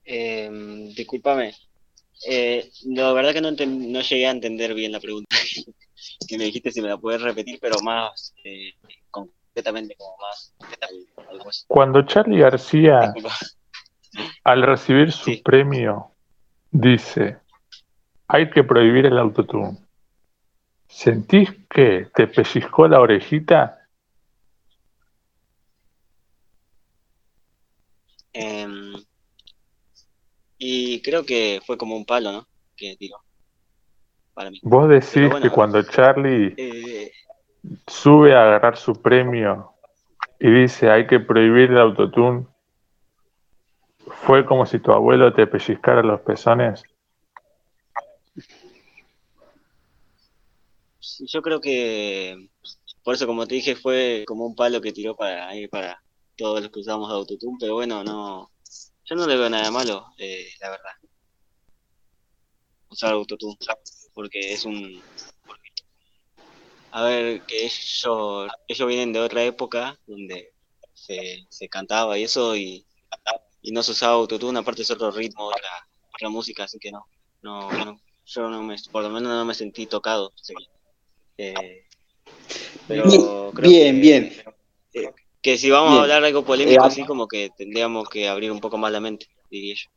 Eh, 0.05 0.49
discúlpame. 0.95 1.53
Eh, 2.27 2.71
la 2.85 3.13
verdad 3.13 3.33
que 3.33 3.41
no, 3.41 3.51
no 3.51 4.01
llegué 4.01 4.25
a 4.25 4.31
entender 4.31 4.73
bien 4.73 4.91
la 4.91 4.99
pregunta 4.99 5.37
que 6.25 6.37
me 6.37 6.45
dijiste, 6.45 6.71
si 6.71 6.81
me 6.81 6.89
la 6.89 6.97
puedes 6.97 7.21
repetir, 7.21 7.59
pero 7.61 7.79
más 7.81 8.33
eh, 8.43 8.73
concretamente, 9.09 9.95
como 9.95 10.15
más. 10.17 10.55
algo 11.29 11.49
así. 11.49 11.63
Cuando 11.67 12.01
Charlie 12.05 12.39
García, 12.39 13.13
al 14.43 14.61
recibir 14.63 15.11
su 15.11 15.31
Sí. 15.31 15.41
premio, 15.43 16.11
dice, 16.71 17.39
hay 18.27 18.49
que 18.49 18.63
prohibir 18.63 19.05
el 19.05 19.17
autotune. 19.17 19.77
¿Sentís 20.87 21.49
que 21.69 22.09
te 22.15 22.27
pellizcó 22.27 22.87
la 22.87 23.01
orejita? 23.01 23.87
Em, 28.33 28.93
y 30.57 31.01
creo 31.01 31.25
que 31.25 31.59
fue 31.65 31.77
como 31.77 31.95
un 31.95 32.05
palo, 32.05 32.31
¿no? 32.31 32.47
Que 32.75 32.95
tiró. 32.97 33.17
Para 34.37 34.51
mí. 34.51 34.59
Vos 34.61 34.87
decís 34.87 35.27
bueno, 35.31 35.41
que 35.41 35.49
cuando 35.49 35.81
Charlie 35.81 36.53
Eh, 36.57 37.11
sube 37.87 38.35
a 38.35 38.43
agarrar 38.43 38.77
su 38.77 39.01
premio 39.01 39.73
y 40.39 40.51
dice 40.51 40.91
hay 40.91 41.07
que 41.07 41.19
prohibir 41.19 41.71
el 41.71 41.79
autotune, 41.79 42.45
fue 44.27 44.45
como 44.45 44.67
si 44.67 44.77
tu 44.77 44.91
abuelo 44.91 45.33
te 45.33 45.47
pellizcara 45.47 46.03
los 46.03 46.21
pezones. 46.21 46.83
yo 51.25 51.41
creo 51.41 51.59
que. 51.59 52.47
Por 53.03 53.15
eso, 53.15 53.25
como 53.25 53.47
te 53.47 53.55
dije, 53.55 53.75
fue 53.75 54.23
como 54.27 54.45
un 54.45 54.55
palo 54.55 54.81
que 54.81 54.93
tiró 54.93 55.15
para 55.15 55.47
ahí 55.47 55.67
para 55.67 55.99
todos 56.35 56.61
los 56.61 56.69
que 56.69 56.81
usamos 56.81 57.09
autotune, 57.09 57.57
pero 57.59 57.73
bueno, 57.73 58.03
no. 58.03 58.51
Yo 59.05 59.15
no 59.15 59.25
le 59.25 59.35
veo 59.35 59.49
nada 59.49 59.71
malo, 59.71 60.05
eh, 60.19 60.45
la 60.61 60.69
verdad. 60.69 60.91
Usar 62.89 63.13
autotune, 63.13 63.57
porque 64.17 64.51
es 64.51 64.65
un. 64.65 64.99
A 66.89 67.03
ver, 67.03 67.43
que 67.45 67.65
ellos, 67.65 68.49
ellos 68.67 68.87
vienen 68.87 69.13
de 69.13 69.19
otra 69.19 69.43
época 69.43 69.95
donde 70.07 70.53
se, 70.91 71.45
se 71.51 71.69
cantaba 71.69 72.17
y 72.17 72.23
eso, 72.23 72.55
y, 72.55 72.83
y 73.61 73.71
no 73.71 73.83
se 73.83 73.91
usaba 73.91 74.13
autotune, 74.13 74.57
aparte 74.57 74.81
es 74.81 74.89
otro 74.89 75.11
ritmo, 75.11 75.45
otra, 75.45 75.69
otra 76.15 76.29
música, 76.29 76.63
así 76.63 76.79
que 76.79 76.91
no. 76.91 77.05
No, 77.43 77.69
no, 77.69 78.01
yo 78.25 78.49
no 78.49 78.63
me, 78.63 78.75
por 78.91 79.03
lo 79.03 79.09
menos 79.11 79.29
no 79.31 79.45
me 79.45 79.53
sentí 79.53 79.85
tocado. 79.85 80.33
así 80.41 80.55
que, 81.37 81.45
eh, 81.53 81.85
pero 82.87 83.03
Bien, 83.07 83.51
creo 83.53 83.69
bien, 83.69 83.95
que- 83.95 84.01
bien. 84.01 85.13
Que 85.43 85.57
si 85.59 85.69
vamos 85.69 85.91
Bien. 85.91 85.99
a 85.99 86.03
hablar 86.03 86.23
algo 86.25 86.43
polémico, 86.43 86.83
Eh, 86.83 86.87
así 86.87 87.05
como 87.05 87.27
que 87.27 87.51
tendríamos 87.55 88.09
que 88.09 88.27
abrir 88.27 88.51
un 88.51 88.59
poco 88.59 88.79
más 88.79 88.91
la 88.91 88.99
mente, 88.99 89.27
diría 89.51 89.75
yo. 89.75 89.91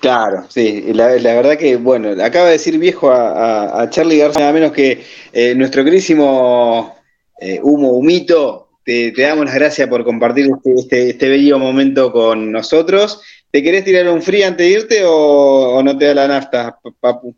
Claro, 0.00 0.44
sí, 0.50 0.92
la, 0.92 1.16
la 1.16 1.34
verdad 1.34 1.56
que, 1.58 1.76
bueno, 1.76 2.10
acaba 2.22 2.46
de 2.46 2.52
decir 2.52 2.78
viejo 2.78 3.10
a, 3.10 3.30
a- 3.70 3.82
a 3.82 3.90
Charlie 3.90 4.18
García, 4.18 4.40
nada 4.42 4.52
menos 4.52 4.72
que 4.72 5.02
eh, 5.32 5.54
nuestro 5.54 5.82
querísimo 5.82 6.94
eh, 7.40 7.58
Humo 7.62 7.92
Humito, 7.92 8.68
te, 8.84 9.12
te 9.12 9.22
damos 9.22 9.46
las 9.46 9.54
gracias 9.54 9.88
por 9.88 10.04
compartir 10.04 10.46
este, 10.54 10.74
este, 10.74 11.10
este 11.10 11.28
bello 11.30 11.58
momento 11.58 12.12
con 12.12 12.52
nosotros. 12.52 13.22
¿Te 13.50 13.62
querés 13.62 13.84
tirar 13.84 14.08
un 14.10 14.20
free 14.20 14.42
antes 14.42 14.66
de 14.66 14.72
irte 14.72 15.04
o, 15.06 15.76
o 15.78 15.82
no 15.82 15.96
te 15.96 16.04
da 16.06 16.14
la 16.14 16.28
nafta, 16.28 16.78
pa- 16.82 16.90
papu? 17.00 17.34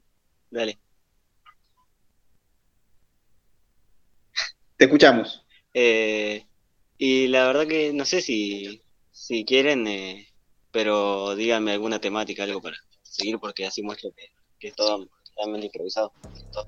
Dale. 0.51 0.79
Te 4.77 4.85
escuchamos. 4.87 5.45
Eh, 5.75 6.45
Y 6.99 7.29
la 7.29 7.47
verdad 7.49 7.69
que 7.69 7.93
no 7.95 8.05
sé 8.07 8.23
si, 8.23 8.83
si 9.13 9.45
quieren, 9.47 9.87
pero 10.77 11.35
díganme 11.35 11.73
alguna 11.73 11.99
temática, 11.99 12.43
algo 12.43 12.61
para 12.61 12.77
seguir, 13.03 13.39
porque 13.39 13.65
así 13.65 13.83
muestro 13.83 14.11
que, 14.15 14.27
que 14.61 14.69
es 14.69 14.75
todo 14.75 15.07
totalmente 15.25 15.69
improvisado. 15.69 16.13
Todo. 16.53 16.67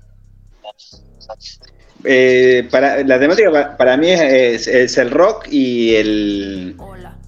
Eh, 2.05 2.67
para, 2.71 3.03
la 3.03 3.19
temática 3.19 3.51
pa- 3.51 3.77
para, 3.77 3.97
mí 3.97 4.09
es, 4.09 4.19
es- 4.21 4.67
es 4.67 4.97
el 4.97 5.11
rock 5.11 5.47
y 5.51 5.93
el. 5.93 6.75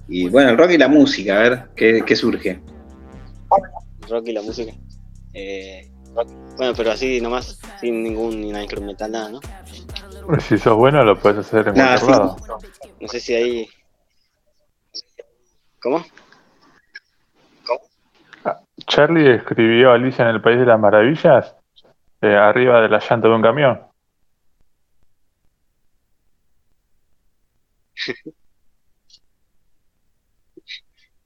Y 0.08 0.28
bueno, 0.28 0.50
el 0.50 0.58
rock 0.58 0.72
y 0.72 0.78
la 0.78 0.88
música, 0.88 1.36
a 1.36 1.42
ver 1.42 1.68
qué, 1.76 2.02
qué 2.04 2.16
surge. 2.16 2.58
rock 4.08 4.26
y 4.26 4.32
la 4.32 4.42
música. 4.42 4.72
Eh, 5.34 5.88
rock. 6.16 6.28
Bueno, 6.56 6.74
pero 6.76 6.90
así 6.90 7.20
nomás, 7.20 7.56
sin 7.78 8.02
ninguna 8.02 8.60
instrumental, 8.60 9.12
nada, 9.12 9.28
¿no? 9.30 9.40
Si 10.48 10.58
sos 10.58 10.76
bueno, 10.76 11.04
lo 11.04 11.16
puedes 11.20 11.38
hacer 11.46 11.68
en 11.68 11.74
Nah, 11.74 11.96
cualquier 11.96 12.00
sí. 12.00 12.10
lado. 12.10 12.36
No 13.00 13.08
sé 13.08 13.20
si 13.20 13.34
ahí... 13.34 13.68
¿Cómo? 15.80 16.04
Charlie 18.86 19.34
escribió 19.36 19.92
Alicia 19.92 20.24
en 20.28 20.34
el 20.36 20.42
País 20.42 20.58
de 20.58 20.66
las 20.66 20.78
Maravillas 20.80 21.54
eh, 22.20 22.34
arriba 22.34 22.80
de 22.80 22.88
la 22.88 22.98
llanta 22.98 23.28
de 23.28 23.34
un 23.34 23.42
camión. 23.42 23.80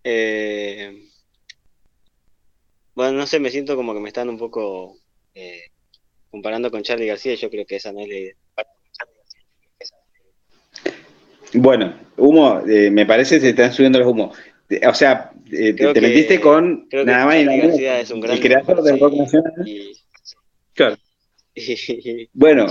Eh, 0.09 1.03
bueno, 2.95 3.19
no 3.19 3.27
sé, 3.27 3.41
me 3.41 3.51
siento 3.51 3.75
como 3.75 3.93
que 3.93 3.99
me 3.99 4.07
están 4.07 4.29
un 4.29 4.39
poco 4.39 4.99
eh, 5.35 5.63
comparando 6.31 6.71
con 6.71 6.85
Charlie 6.85 7.09
García 7.09 7.35
yo 7.35 7.51
creo 7.51 7.67
que 7.67 7.75
esa 7.75 7.93
no 7.93 7.99
es 8.03 8.09
la 8.09 8.15
idea. 8.15 8.35
Bueno, 11.55 11.95
humo, 12.17 12.61
eh, 12.69 12.91
me 12.91 13.05
parece 13.05 13.37
que 13.37 13.41
se 13.41 13.49
están 13.51 13.73
subiendo 13.73 13.99
los 13.99 14.09
humos. 14.09 14.39
O 14.89 14.95
sea, 14.95 15.31
eh, 15.53 15.73
te, 15.75 15.93
que- 15.93 16.01
metiste 16.01 16.41
con 16.41 16.87
Creo 16.91 17.05
que 17.05 17.11
nada 17.11 17.27
más 17.27 17.37
y 17.37 17.45
nada 17.45 18.01
es 18.01 18.11
un 18.11 18.21
gran 18.21 18.35
El 18.37 18.41
creador 18.43 18.83
del 18.83 18.99
rock 18.99 19.15
nacional. 19.15 19.53
y, 19.65 19.93
Claro. 20.75 20.97
y, 21.55 22.29
Bueno, 22.33 22.67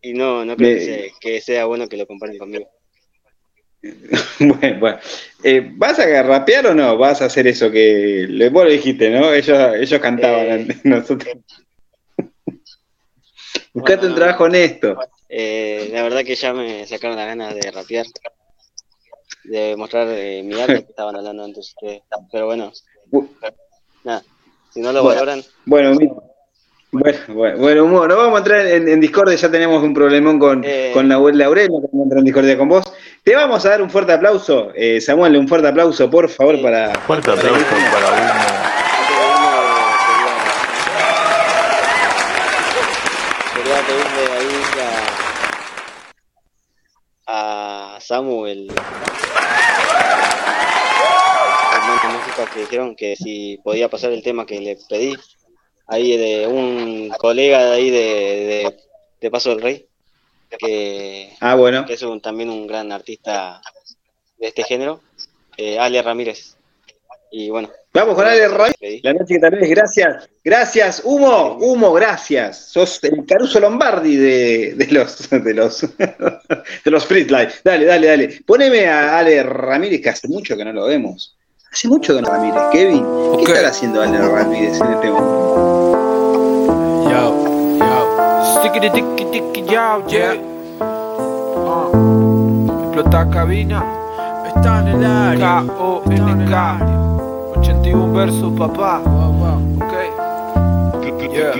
y 0.00 0.12
no, 0.14 0.44
no 0.44 0.56
creo 0.56 0.78
que, 0.78 0.84
sea, 0.84 1.04
que 1.20 1.40
sea 1.40 1.64
bueno 1.66 1.88
que 1.88 1.96
lo 1.96 2.06
comparen 2.06 2.38
conmigo. 2.38 2.68
bueno, 4.40 4.80
bueno. 4.80 4.98
Eh, 5.44 5.70
¿Vas 5.74 5.98
a 5.98 6.22
rapear 6.22 6.66
o 6.68 6.74
no? 6.74 6.96
¿Vas 6.96 7.20
a 7.22 7.26
hacer 7.26 7.46
eso 7.46 7.70
que 7.70 8.26
vos 8.50 8.64
lo 8.64 8.70
dijiste, 8.70 9.10
no? 9.10 9.32
Ellos, 9.32 9.58
ellos 9.78 10.00
cantaban 10.00 10.46
Eh, 10.46 10.52
antes, 10.52 10.84
nosotros. 10.84 11.36
Buscate 13.72 13.96
bueno, 14.00 14.08
un 14.08 14.14
trabajo 14.14 14.44
honesto. 14.44 14.96
Eh, 15.28 15.90
la 15.92 16.02
verdad 16.02 16.24
que 16.24 16.34
ya 16.34 16.52
me 16.54 16.86
sacaron 16.86 17.16
las 17.16 17.26
ganas 17.26 17.54
de 17.54 17.70
rapear, 17.70 18.06
de 19.48 19.76
mostrar 19.76 20.06
eh, 20.10 20.42
mi 20.44 20.54
arte 20.60 20.84
que 20.84 20.90
estaban 20.90 21.16
hablando 21.16 21.44
antes 21.44 21.68
ustedes. 21.68 22.02
Pero 22.32 22.46
bueno, 22.46 22.72
Bu- 23.10 23.28
nada, 24.04 24.22
si 24.72 24.80
no 24.80 24.92
lo 24.92 25.02
Bueno. 25.02 25.20
valoran, 25.20 25.44
Bueno, 25.64 25.94
mi- 25.94 26.10
bueno, 26.92 27.18
bueno, 27.28 27.58
bueno, 27.58 27.84
humor, 27.84 28.08
no 28.08 28.16
vamos 28.16 28.34
a 28.36 28.38
entrar 28.38 28.66
en, 28.66 28.88
en 28.88 29.00
Discord, 29.00 29.30
ya 29.34 29.50
tenemos 29.50 29.82
un 29.82 29.92
problemón 29.92 30.38
con, 30.38 30.62
Eh. 30.64 30.92
con 30.94 31.08
Nahuel 31.08 31.36
Laurel, 31.36 31.68
no 31.68 31.80
queremos 31.80 32.04
entrar 32.04 32.18
en 32.20 32.24
Discordia 32.24 32.56
con 32.56 32.68
vos. 32.68 32.84
Te 33.22 33.34
vamos 33.34 33.66
a 33.66 33.70
dar 33.70 33.82
un 33.82 33.90
fuerte 33.90 34.12
aplauso, 34.12 34.70
eh, 34.74 35.00
Samuel, 35.00 35.36
un 35.36 35.48
fuerte 35.48 35.68
aplauso, 35.68 36.08
por 36.08 36.28
favor, 36.28 36.62
para... 36.62 36.94
Fuerte 37.00 37.30
aplauso 37.32 37.64
para 37.92 38.06
quería, 43.54 43.80
pedirle 43.86 44.24
ahí 44.36 44.54
a, 47.26 47.96
a 47.96 48.00
Samu 48.00 48.46
que 52.52 52.60
dijeron 52.60 52.94
que 52.94 53.16
si 53.16 53.58
podía 53.64 53.88
pasar 53.88 54.12
el 54.12 54.22
tema 54.22 54.44
que 54.46 54.60
le 54.60 54.76
pedí 54.88 55.14
ahí 55.86 56.16
de 56.16 56.46
un 56.46 57.08
colega 57.18 57.64
de 57.64 57.72
ahí 57.76 57.90
de, 57.90 57.98
de, 57.98 58.76
de 59.20 59.30
Paso 59.30 59.50
del 59.50 59.62
Rey 59.62 59.86
que, 60.58 61.32
Ah, 61.40 61.54
bueno. 61.54 61.84
que 61.86 61.94
es 61.94 62.02
un- 62.02 62.20
también 62.20 62.50
un 62.50 62.66
gran 62.66 62.92
artista 62.92 63.60
de 64.38 64.48
este 64.48 64.62
género, 64.64 65.00
eh, 65.56 65.78
Ale 65.78 66.00
Ramírez. 66.02 66.56
Y 67.30 67.50
bueno, 67.50 67.70
Vamos 67.92 68.14
con 68.14 68.26
Ale 68.26 68.46
pedí. 68.78 69.00
La 69.02 69.12
noche 69.14 69.34
que 69.34 69.38
tal 69.40 69.52
vez, 69.52 69.68
gracias, 69.70 70.28
gracias, 70.44 71.02
Humo, 71.04 71.54
Humo, 71.60 71.92
gracias. 71.94 72.68
Sos 72.70 73.02
el 73.04 73.24
Caruso 73.26 73.58
Lombardi 73.58 74.16
de, 74.16 74.74
de 74.74 74.86
los 74.88 75.28
de 75.30 75.54
los 75.54 75.80
de 75.98 76.90
los 76.90 77.06
Freestyle. 77.06 77.48
Dale, 77.64 77.84
dale, 77.86 78.06
dale. 78.06 78.40
Poneme 78.46 78.86
a 78.86 79.18
Ale 79.18 79.42
Ramírez, 79.42 80.00
que 80.02 80.10
hace 80.10 80.28
mucho 80.28 80.56
que 80.56 80.64
no 80.64 80.72
lo 80.74 80.86
vemos. 80.86 81.35
Hace 81.76 81.88
mucho 81.88 82.14
que 82.14 82.22
no 82.22 82.30
Ramírez. 82.30 82.62
Kevin, 82.72 83.04
¿qué 83.36 83.42
estará 83.42 83.68
haciendo 83.68 84.00
Ale 84.00 84.16
Ramírez 84.16 84.80
en 84.80 84.92
este 84.94 85.10
momento? 85.10 85.92
Yo, 87.10 87.78
yo. 87.78 88.60
Stickity 88.60 88.88
ticky 88.92 89.24
ticky 89.26 89.62
yo, 89.70 90.06
yeah. 90.06 90.40
Ah. 90.80 91.90
Explota 92.82 93.28
cabina. 93.28 93.84
Está 94.46 94.80
en 94.80 94.88
el 94.88 95.04
área. 95.04 95.64
K-O-N-K. 95.66 96.78
81 97.58 98.12
versos, 98.14 98.58
papá. 98.58 99.02
Ok. 99.76 99.92
Yeah, 101.30 101.52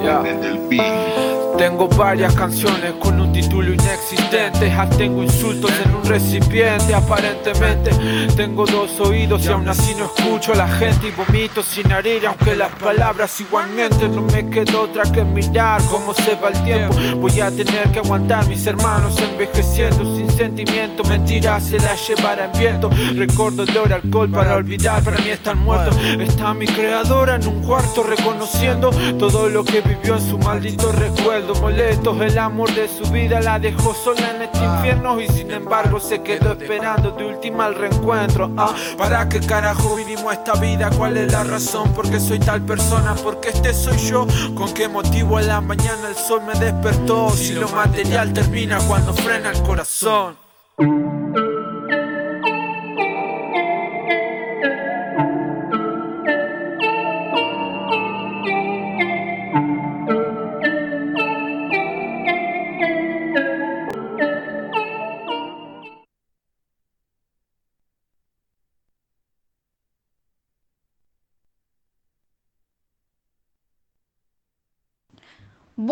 yeah. 0.00 1.43
Tengo 1.58 1.88
varias 1.88 2.34
canciones 2.34 2.94
con 2.98 3.20
un 3.20 3.32
título 3.32 3.72
inexistente. 3.72 4.68
Ya 4.68 4.88
tengo 4.90 5.22
insultos 5.22 5.70
en 5.84 5.94
un 5.94 6.04
recipiente, 6.04 6.92
aparentemente. 6.94 7.90
Tengo 8.34 8.66
dos 8.66 8.98
oídos 9.00 9.44
y 9.46 9.48
aún 9.48 9.68
así 9.68 9.94
no 9.94 10.06
escucho 10.06 10.52
a 10.52 10.56
la 10.56 10.68
gente 10.68 11.08
y 11.08 11.10
vomito 11.12 11.62
sin 11.62 11.90
herir. 11.92 12.26
Aunque 12.26 12.56
las 12.56 12.72
palabras 12.72 13.40
igualmente 13.40 14.08
no 14.08 14.22
me 14.22 14.50
queda 14.50 14.80
otra 14.80 15.04
que 15.04 15.22
mirar 15.22 15.80
cómo 15.90 16.12
se 16.12 16.34
va 16.34 16.48
el 16.48 16.64
tiempo. 16.64 16.96
Voy 17.18 17.40
a 17.40 17.50
tener 17.50 17.90
que 17.92 18.00
aguantar 18.00 18.46
mis 18.48 18.66
hermanos 18.66 19.16
envejeciendo 19.20 20.16
sin 20.16 20.28
sentimiento. 20.30 21.04
Mentiras 21.04 21.64
se 21.64 21.78
las 21.78 22.08
llevará 22.08 22.46
en 22.46 22.58
viento. 22.58 22.90
Recuerdo 23.14 23.62
olor 23.62 23.92
alcohol 23.92 24.28
para 24.28 24.56
olvidar, 24.56 25.02
para 25.04 25.18
mí 25.18 25.30
están 25.30 25.58
muertos. 25.58 25.96
Está 26.18 26.52
mi 26.52 26.66
creadora 26.66 27.36
en 27.36 27.46
un 27.46 27.62
cuarto 27.62 28.02
reconociendo 28.02 28.90
todo 29.18 29.48
lo 29.48 29.64
que 29.64 29.80
vivió 29.82 30.16
en 30.16 30.28
su 30.28 30.36
maldito 30.38 30.90
recuerdo. 30.90 31.43
Molestos, 31.52 32.20
el 32.22 32.38
amor 32.38 32.72
de 32.74 32.88
su 32.88 33.04
vida 33.10 33.38
la 33.40 33.58
dejó 33.58 33.94
sola 33.94 34.30
en 34.30 34.42
este 34.42 34.64
infierno 34.64 35.20
y 35.20 35.28
sin 35.28 35.50
embargo 35.50 36.00
se 36.00 36.22
quedó 36.22 36.52
esperando 36.52 37.10
de 37.10 37.26
última 37.26 37.66
el 37.66 37.74
reencuentro. 37.74 38.50
Ah, 38.56 38.74
¿para 38.96 39.28
qué 39.28 39.40
carajo 39.40 39.94
vinimos 39.94 40.24
a 40.24 40.34
esta 40.34 40.54
vida? 40.54 40.90
¿Cuál 40.96 41.18
es 41.18 41.30
la 41.30 41.44
razón? 41.44 41.92
¿Por 41.92 42.10
qué 42.10 42.18
soy 42.18 42.38
tal 42.38 42.62
persona? 42.62 43.14
¿Por 43.14 43.40
qué 43.40 43.50
este 43.50 43.74
soy 43.74 43.98
yo? 43.98 44.26
¿Con 44.54 44.72
qué 44.72 44.88
motivo 44.88 45.36
a 45.36 45.42
la 45.42 45.60
mañana 45.60 46.08
el 46.08 46.16
sol 46.16 46.42
me 46.46 46.58
despertó? 46.58 47.28
Si 47.30 47.52
lo 47.52 47.68
material 47.68 48.32
termina 48.32 48.78
cuando 48.88 49.12
frena 49.12 49.50
el 49.50 49.62
corazón. 49.62 50.36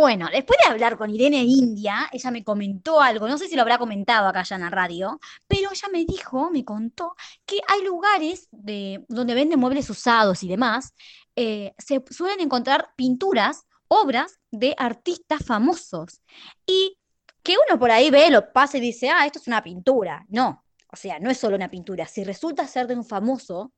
Bueno, 0.02 0.26
después 0.32 0.58
de 0.58 0.72
hablar 0.72 0.98
con 0.98 1.10
Irene 1.10 1.44
India, 1.44 2.08
ella 2.10 2.32
me 2.32 2.42
comentó 2.42 3.00
algo, 3.00 3.28
no 3.28 3.38
sé 3.38 3.46
si 3.46 3.54
lo 3.54 3.62
habrá 3.62 3.78
comentado 3.78 4.26
acá 4.26 4.42
ya 4.42 4.56
en 4.56 4.62
la 4.62 4.68
radio, 4.68 5.20
pero 5.46 5.70
ella 5.70 5.88
me 5.92 6.04
dijo, 6.04 6.50
me 6.50 6.64
contó, 6.64 7.14
que 7.46 7.60
hay 7.68 7.84
lugares 7.84 8.48
de, 8.50 9.04
donde 9.08 9.34
venden 9.34 9.60
muebles 9.60 9.88
usados 9.90 10.42
y 10.42 10.48
demás, 10.48 10.92
eh, 11.36 11.72
se 11.78 12.02
suelen 12.10 12.40
encontrar 12.40 12.88
pinturas, 12.96 13.68
obras 13.86 14.40
de 14.50 14.74
artistas 14.76 15.44
famosos. 15.46 16.20
Y 16.66 16.98
que 17.44 17.54
uno 17.68 17.78
por 17.78 17.92
ahí 17.92 18.10
ve, 18.10 18.28
lo 18.28 18.52
pasa 18.52 18.78
y 18.78 18.80
dice, 18.80 19.08
ah, 19.08 19.24
esto 19.24 19.38
es 19.38 19.46
una 19.46 19.62
pintura. 19.62 20.26
No, 20.28 20.64
o 20.88 20.96
sea, 20.96 21.20
no 21.20 21.30
es 21.30 21.38
solo 21.38 21.54
una 21.54 21.70
pintura. 21.70 22.08
Si 22.08 22.24
resulta 22.24 22.66
ser 22.66 22.88
de 22.88 22.96
un 22.96 23.04
famoso, 23.04 23.72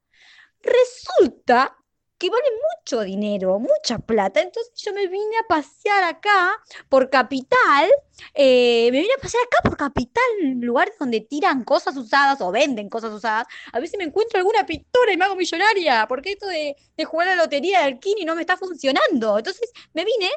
resulta 0.62 1.76
que 2.18 2.30
vale 2.30 2.44
mucho 2.78 3.02
dinero, 3.02 3.58
mucha 3.58 3.98
plata. 3.98 4.40
Entonces 4.40 4.72
yo 4.76 4.92
me 4.92 5.06
vine 5.06 5.36
a 5.38 5.48
pasear 5.48 6.04
acá 6.04 6.52
por 6.88 7.10
Capital, 7.10 7.90
eh, 8.34 8.88
me 8.92 9.00
vine 9.00 9.14
a 9.16 9.20
pasear 9.20 9.42
acá 9.44 9.58
por 9.62 9.76
Capital, 9.76 10.24
lugares 10.60 10.94
donde 10.98 11.20
tiran 11.20 11.64
cosas 11.64 11.96
usadas 11.96 12.40
o 12.40 12.50
venden 12.52 12.88
cosas 12.88 13.12
usadas, 13.12 13.46
a 13.72 13.80
ver 13.80 13.88
si 13.88 13.96
me 13.96 14.04
encuentro 14.04 14.38
alguna 14.38 14.64
pintura 14.66 15.12
y 15.12 15.16
me 15.16 15.24
hago 15.24 15.36
millonaria, 15.36 16.06
porque 16.08 16.32
esto 16.32 16.46
de, 16.46 16.76
de 16.96 17.04
jugar 17.04 17.28
a 17.28 17.36
la 17.36 17.42
lotería 17.42 17.82
del 17.82 17.98
Kini 17.98 18.24
no 18.24 18.34
me 18.34 18.42
está 18.42 18.56
funcionando. 18.56 19.38
Entonces 19.38 19.70
me 19.92 20.04
vine 20.04 20.30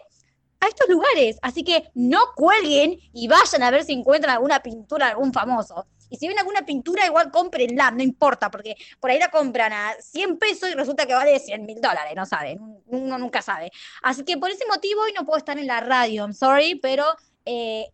a 0.60 0.68
estos 0.68 0.90
lugares, 0.90 1.38
así 1.42 1.64
que 1.64 1.92
no 1.94 2.20
cuelguen 2.36 3.00
y 3.14 3.28
vayan 3.28 3.64
a 3.64 3.72
ver 3.72 3.84
si 3.84 3.94
encuentran 3.94 4.36
alguna 4.36 4.62
pintura 4.62 5.06
de 5.08 5.12
algún 5.12 5.32
famoso. 5.34 5.88
Y 6.10 6.18
si 6.18 6.28
ven 6.28 6.40
alguna 6.40 6.66
pintura, 6.66 7.06
igual 7.06 7.32
cómprenla, 7.32 7.92
no 7.92 8.04
importa, 8.04 8.50
porque 8.50 8.76
por 9.00 9.12
ahí 9.12 9.20
la 9.20 9.30
compran 9.30 9.74
a 9.74 9.94
100 10.00 10.38
pesos 10.38 10.70
y 10.70 10.74
resulta 10.74 11.06
que 11.06 11.14
vale 11.14 11.40
100 11.40 11.66
mil 11.66 11.82
dólares, 11.82 12.14
no 12.16 12.26
saben, 12.26 12.60
uno 12.88 13.18
nunca 13.18 13.42
sabe. 13.42 13.72
Así 14.02 14.24
que 14.24 14.38
por 14.38 14.50
ese 14.50 14.66
motivo 14.68 15.02
hoy 15.02 15.14
no 15.14 15.26
puedo 15.26 15.38
estar 15.38 15.58
en 15.58 15.68
la 15.68 15.80
radio, 15.80 16.24
I'm 16.24 16.34
sorry, 16.34 16.76
pero 16.76 17.06
eh, 17.46 17.88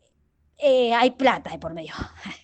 eh, 0.58 0.94
hay 0.94 1.12
plata 1.12 1.52
de 1.52 1.60
por 1.60 1.74
medio. 1.74 1.94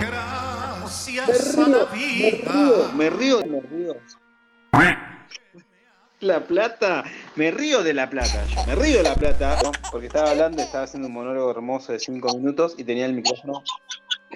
Gracias 0.00 1.56
a 1.56 1.68
la 1.68 1.84
vida. 1.86 2.92
Me 2.94 3.10
río, 3.10 3.44
me 3.46 3.60
río. 3.60 3.96
La 6.20 6.40
plata, 6.40 7.04
me 7.34 7.50
río 7.50 7.82
de 7.82 7.92
la 7.92 8.08
plata, 8.08 8.44
yo 8.46 8.64
me 8.66 8.74
río 8.74 8.98
de 8.98 9.02
la 9.02 9.14
plata, 9.14 9.58
porque 9.90 10.06
estaba 10.06 10.30
hablando, 10.30 10.62
estaba 10.62 10.84
haciendo 10.84 11.08
un 11.08 11.14
monólogo 11.14 11.50
hermoso 11.50 11.92
de 11.92 11.98
cinco 11.98 12.34
minutos 12.36 12.74
y 12.78 12.84
tenía 12.84 13.04
el 13.04 13.12
micrófono, 13.12 13.62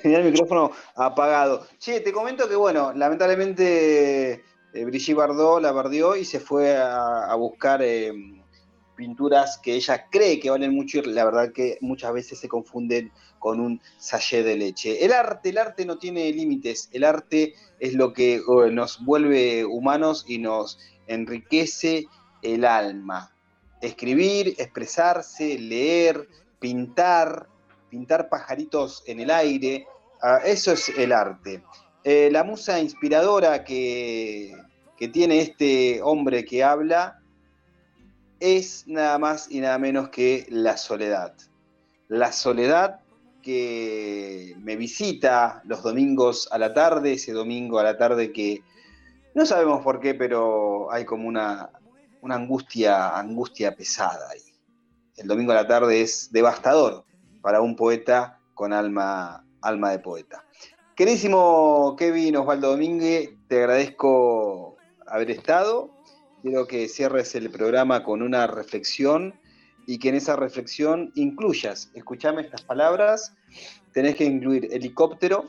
tenía 0.02 0.18
el 0.18 0.24
micrófono 0.30 0.72
apagado. 0.94 1.66
Che, 1.78 2.00
te 2.00 2.12
comento 2.12 2.48
que 2.48 2.54
bueno, 2.54 2.92
lamentablemente 2.94 4.44
eh, 4.72 4.84
Brigitte 4.84 5.16
Bardot 5.16 5.62
la 5.62 5.72
bardió 5.72 6.16
y 6.16 6.24
se 6.24 6.38
fue 6.38 6.76
a, 6.76 7.34
buscar 7.34 7.80
eh, 7.82 8.12
pinturas 9.00 9.56
que 9.56 9.72
ella 9.76 10.08
cree 10.10 10.38
que 10.38 10.50
valen 10.50 10.74
mucho 10.74 10.98
y 10.98 11.02
la 11.06 11.24
verdad 11.24 11.52
que 11.54 11.78
muchas 11.80 12.12
veces 12.12 12.38
se 12.38 12.48
confunden 12.48 13.10
con 13.38 13.58
un 13.58 13.80
sachet 13.96 14.44
de 14.44 14.58
leche. 14.58 15.02
El 15.02 15.14
arte, 15.14 15.48
el 15.48 15.56
arte 15.56 15.86
no 15.86 15.96
tiene 15.96 16.30
límites, 16.30 16.90
el 16.92 17.04
arte 17.04 17.54
es 17.78 17.94
lo 17.94 18.12
que 18.12 18.42
nos 18.70 19.02
vuelve 19.02 19.64
humanos 19.64 20.26
y 20.28 20.36
nos 20.36 20.78
enriquece 21.06 22.08
el 22.42 22.66
alma. 22.66 23.34
Escribir, 23.80 24.54
expresarse, 24.58 25.58
leer, 25.58 26.28
pintar, 26.58 27.48
pintar 27.88 28.28
pajaritos 28.28 29.02
en 29.06 29.20
el 29.20 29.30
aire, 29.30 29.86
ah, 30.20 30.40
eso 30.44 30.72
es 30.72 30.90
el 30.90 31.12
arte. 31.12 31.62
Eh, 32.04 32.28
la 32.30 32.44
musa 32.44 32.78
inspiradora 32.78 33.64
que, 33.64 34.54
que 34.98 35.08
tiene 35.08 35.40
este 35.40 36.02
hombre 36.02 36.44
que 36.44 36.62
habla 36.62 37.19
es 38.40 38.84
nada 38.86 39.18
más 39.18 39.50
y 39.50 39.60
nada 39.60 39.78
menos 39.78 40.08
que 40.08 40.46
la 40.48 40.76
soledad. 40.76 41.34
La 42.08 42.32
soledad 42.32 43.00
que 43.42 44.54
me 44.58 44.76
visita 44.76 45.62
los 45.64 45.82
domingos 45.82 46.48
a 46.50 46.58
la 46.58 46.74
tarde, 46.74 47.12
ese 47.12 47.32
domingo 47.32 47.78
a 47.78 47.84
la 47.84 47.96
tarde 47.96 48.32
que 48.32 48.62
no 49.34 49.46
sabemos 49.46 49.82
por 49.82 50.00
qué, 50.00 50.14
pero 50.14 50.90
hay 50.90 51.04
como 51.04 51.28
una, 51.28 51.70
una 52.20 52.34
angustia, 52.34 53.16
angustia 53.16 53.74
pesada 53.76 54.28
ahí. 54.30 54.40
El 55.16 55.28
domingo 55.28 55.52
a 55.52 55.56
la 55.56 55.66
tarde 55.66 56.00
es 56.00 56.32
devastador 56.32 57.04
para 57.42 57.60
un 57.60 57.76
poeta 57.76 58.38
con 58.54 58.72
alma, 58.72 59.44
alma 59.60 59.90
de 59.90 59.98
poeta. 59.98 60.44
Querísimo 60.96 61.94
Kevin 61.96 62.36
Osvaldo 62.36 62.72
Domínguez, 62.72 63.30
te 63.48 63.58
agradezco 63.58 64.76
haber 65.06 65.30
estado. 65.30 65.90
Quiero 66.42 66.66
que 66.66 66.88
cierres 66.88 67.34
el 67.34 67.50
programa 67.50 68.02
con 68.02 68.22
una 68.22 68.46
reflexión 68.46 69.38
y 69.86 69.98
que 69.98 70.10
en 70.10 70.14
esa 70.14 70.36
reflexión 70.36 71.12
incluyas, 71.14 71.90
escúchame 71.94 72.42
estas 72.42 72.62
palabras, 72.62 73.34
tenés 73.92 74.16
que 74.16 74.24
incluir 74.24 74.68
helicóptero, 74.72 75.48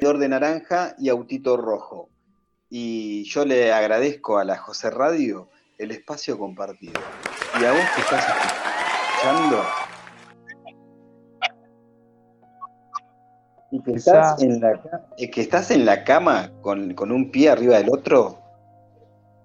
de 0.00 0.28
naranja 0.30 0.94
y 0.98 1.10
autito 1.10 1.58
rojo. 1.58 2.08
Y 2.70 3.24
yo 3.24 3.44
le 3.44 3.70
agradezco 3.70 4.38
a 4.38 4.44
la 4.44 4.56
José 4.56 4.88
Radio 4.88 5.50
el 5.76 5.90
espacio 5.90 6.38
compartido. 6.38 6.98
Y 7.60 7.64
a 7.64 7.72
vos 7.72 7.82
que 7.94 8.00
estás 8.00 8.26
escuchando 8.26 9.62
y 13.72 13.82
que 13.82 13.92
estás, 13.92 14.42
en 14.42 14.60
la, 14.60 14.82
eh, 15.18 15.30
que 15.30 15.40
estás 15.42 15.70
en 15.70 15.84
la 15.84 16.02
cama 16.02 16.50
con, 16.62 16.94
con 16.94 17.12
un 17.12 17.30
pie 17.30 17.50
arriba 17.50 17.76
del 17.76 17.90
otro, 17.90 18.39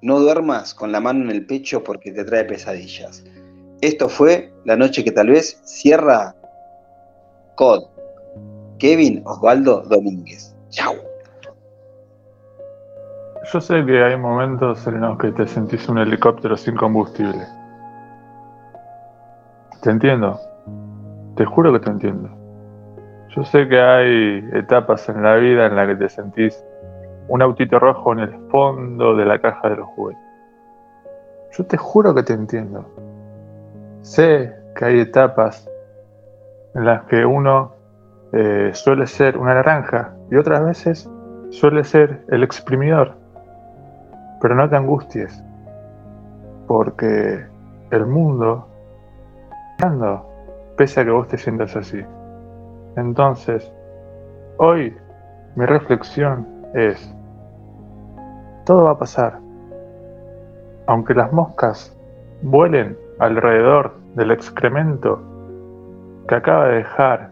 no 0.06 0.20
duermas 0.20 0.76
con 0.76 0.91
la 0.91 0.99
mano 0.99 1.24
en 1.24 1.32
el 1.32 1.47
pecho 1.47 1.84
porque 1.84 2.12
te 2.12 2.24
trae 2.24 2.45
pesadillas. 2.45 3.24
Esto 3.82 4.08
fue 4.08 4.53
la 4.64 4.76
noche 4.76 5.03
que 5.03 5.12
tal 5.12 5.30
vez 5.30 5.60
cierra 5.64 6.36
COD. 7.56 7.86
Kevin 8.78 9.24
Osvaldo 9.26 9.82
Domínguez. 9.82 10.56
Chau. 10.70 10.93
Yo 13.51 13.60
sé 13.60 13.84
que 13.84 14.03
hay 14.03 14.16
momentos 14.16 14.86
en 14.86 15.01
los 15.01 15.18
que 15.18 15.32
te 15.32 15.47
sentís 15.47 15.89
un 15.89 15.97
helicóptero 15.97 16.56
sin 16.56 16.76
combustible. 16.76 17.43
Te 19.82 19.89
entiendo. 19.89 20.39
Te 21.36 21.45
juro 21.45 21.74
que 21.74 21.80
te 21.80 21.89
entiendo. 21.89 22.30
Yo 23.36 23.43
sé 23.43 23.68
que 23.68 23.82
hay 23.82 24.49
etapas 24.53 25.10
en 25.10 25.24
la 25.24 25.36
vida 25.38 25.66
en 25.66 25.76
las 25.76 25.88
que 25.88 25.95
te 25.95 26.10
sentís 26.10 26.64
un 27.28 27.41
autito 27.41 27.80
rojo 27.80 28.13
en 28.13 28.19
el 28.19 28.49
fondo 28.49 29.15
de 29.15 29.26
la 29.26 29.39
caja 29.39 29.69
de 29.69 29.78
los 29.78 29.88
juguetes. 29.89 30.21
Yo 31.57 31.65
te 31.65 31.78
juro 31.78 32.13
que 32.13 32.23
te 32.23 32.34
entiendo. 32.34 32.86
Sé 34.01 34.53
que 34.76 34.86
hay 34.86 34.99
etapas 34.99 35.69
en 36.76 36.86
las 36.86 37.03
que 37.03 37.26
uno 37.26 37.71
eh, 38.34 38.71
suele 38.73 39.07
ser 39.07 39.38
una 39.38 39.53
naranja 39.53 40.13
y 40.30 40.36
otras 40.36 40.63
veces 40.65 41.09
suele 41.49 41.84
ser 41.84 42.26
el 42.30 42.43
exprimidor. 42.43 43.15
Pero 44.41 44.55
no 44.55 44.69
te 44.69 44.76
angusties, 44.76 45.41
porque 46.67 47.45
el 47.91 48.05
mundo 48.05 48.67
anda, 49.82 50.21
pese 50.76 51.01
a 51.01 51.05
que 51.05 51.11
vos 51.11 51.28
te 51.28 51.38
sientas 51.38 51.76
así. 51.76 52.03
Entonces, 52.97 53.71
hoy 54.57 54.95
mi 55.55 55.65
reflexión 55.65 56.45
es, 56.73 57.14
todo 58.66 58.86
va 58.86 58.91
a 58.91 58.97
pasar. 58.97 59.39
Aunque 60.88 61.13
las 61.13 61.32
moscas 61.32 61.95
vuelen 62.41 62.97
alrededor 63.20 63.93
del 64.16 64.32
excremento 64.32 65.22
que 66.28 66.36
acaba 66.36 66.68
de 66.68 66.76
dejar 66.78 67.30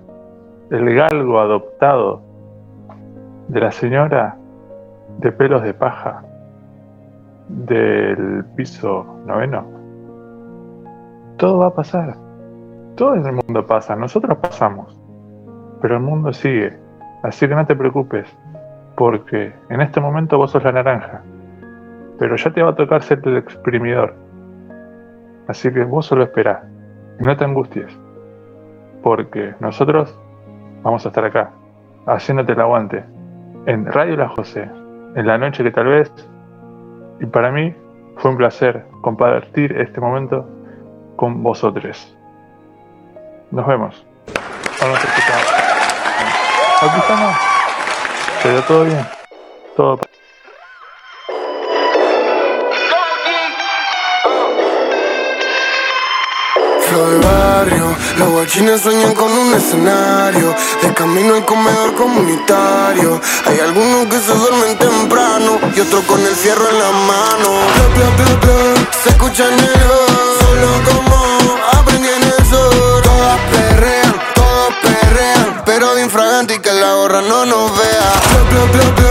el 0.69 0.95
galgo 0.95 1.39
adoptado 1.39 2.21
de 3.47 3.59
la 3.59 3.71
señora 3.71 4.37
de 5.19 5.31
pelos 5.31 5.63
de 5.63 5.73
paja 5.73 6.23
del 7.47 8.45
piso 8.55 9.05
noveno. 9.25 9.65
Todo 11.37 11.59
va 11.59 11.67
a 11.67 11.73
pasar. 11.73 12.15
Todo 12.95 13.15
en 13.15 13.25
el 13.25 13.33
mundo 13.33 13.65
pasa. 13.65 13.95
Nosotros 13.95 14.37
pasamos. 14.37 14.99
Pero 15.81 15.97
el 15.97 16.03
mundo 16.03 16.31
sigue. 16.31 16.77
Así 17.23 17.47
que 17.47 17.55
no 17.55 17.65
te 17.65 17.75
preocupes. 17.75 18.27
Porque 18.95 19.53
en 19.69 19.81
este 19.81 19.99
momento 19.99 20.37
vos 20.37 20.51
sos 20.51 20.63
la 20.63 20.71
naranja. 20.71 21.21
Pero 22.19 22.35
ya 22.35 22.51
te 22.51 22.61
va 22.61 22.71
a 22.71 22.75
tocar 22.75 23.01
ser 23.01 23.21
el 23.23 23.37
exprimidor. 23.37 24.13
Así 25.47 25.71
que 25.73 25.83
vos 25.83 26.05
solo 26.05 26.23
esperá 26.23 26.63
y 27.19 27.23
no 27.23 27.35
te 27.35 27.43
angusties, 27.43 27.97
porque 29.01 29.53
nosotros 29.59 30.17
vamos 30.81 31.05
a 31.05 31.09
estar 31.09 31.25
acá, 31.25 31.51
haciéndote 32.05 32.53
el 32.53 32.61
aguante, 32.61 33.03
en 33.65 33.85
Radio 33.85 34.17
La 34.17 34.29
José, 34.29 34.69
en 35.15 35.27
la 35.27 35.37
noche 35.37 35.63
que 35.63 35.71
tal 35.71 35.87
vez, 35.87 36.11
y 37.19 37.25
para 37.25 37.51
mí 37.51 37.75
fue 38.17 38.31
un 38.31 38.37
placer 38.37 38.85
compartir 39.01 39.77
este 39.77 39.99
momento 39.99 40.47
con 41.15 41.43
vosotros. 41.43 42.17
Nos 43.51 43.67
vemos. 43.67 44.05
Vamos 44.81 44.99
a 44.99 45.07
escuchar. 45.07 45.39
Aquí 46.81 46.99
estamos. 46.99 47.52
Pero 48.43 48.61
todo 48.63 48.83
bien. 48.83 49.07
Todo 49.77 49.97
de 56.91 57.17
barrio. 57.19 57.95
Los 58.17 58.29
guachines 58.29 58.81
sueñan 58.81 59.13
con 59.13 59.31
un 59.31 59.53
escenario. 59.53 60.53
De 60.81 60.93
camino 60.93 61.35
al 61.35 61.45
comedor 61.45 61.95
comunitario. 61.95 63.21
Hay 63.45 63.59
algunos 63.61 64.07
que 64.07 64.19
se 64.19 64.33
duermen 64.33 64.77
temprano 64.77 65.59
y 65.75 65.79
otros 65.79 66.03
con 66.03 66.19
el 66.19 66.35
fierro 66.35 66.69
en 66.69 66.79
la 66.79 66.91
mano. 66.91 67.49
Se 69.03 69.09
escucha 69.09 69.45
el 69.45 69.59
solo 69.59 70.67
como 70.85 71.22
la 76.83 76.95
gorra 76.95 77.21
no 77.21 77.45
nos 77.45 77.71
vea. 77.77 79.02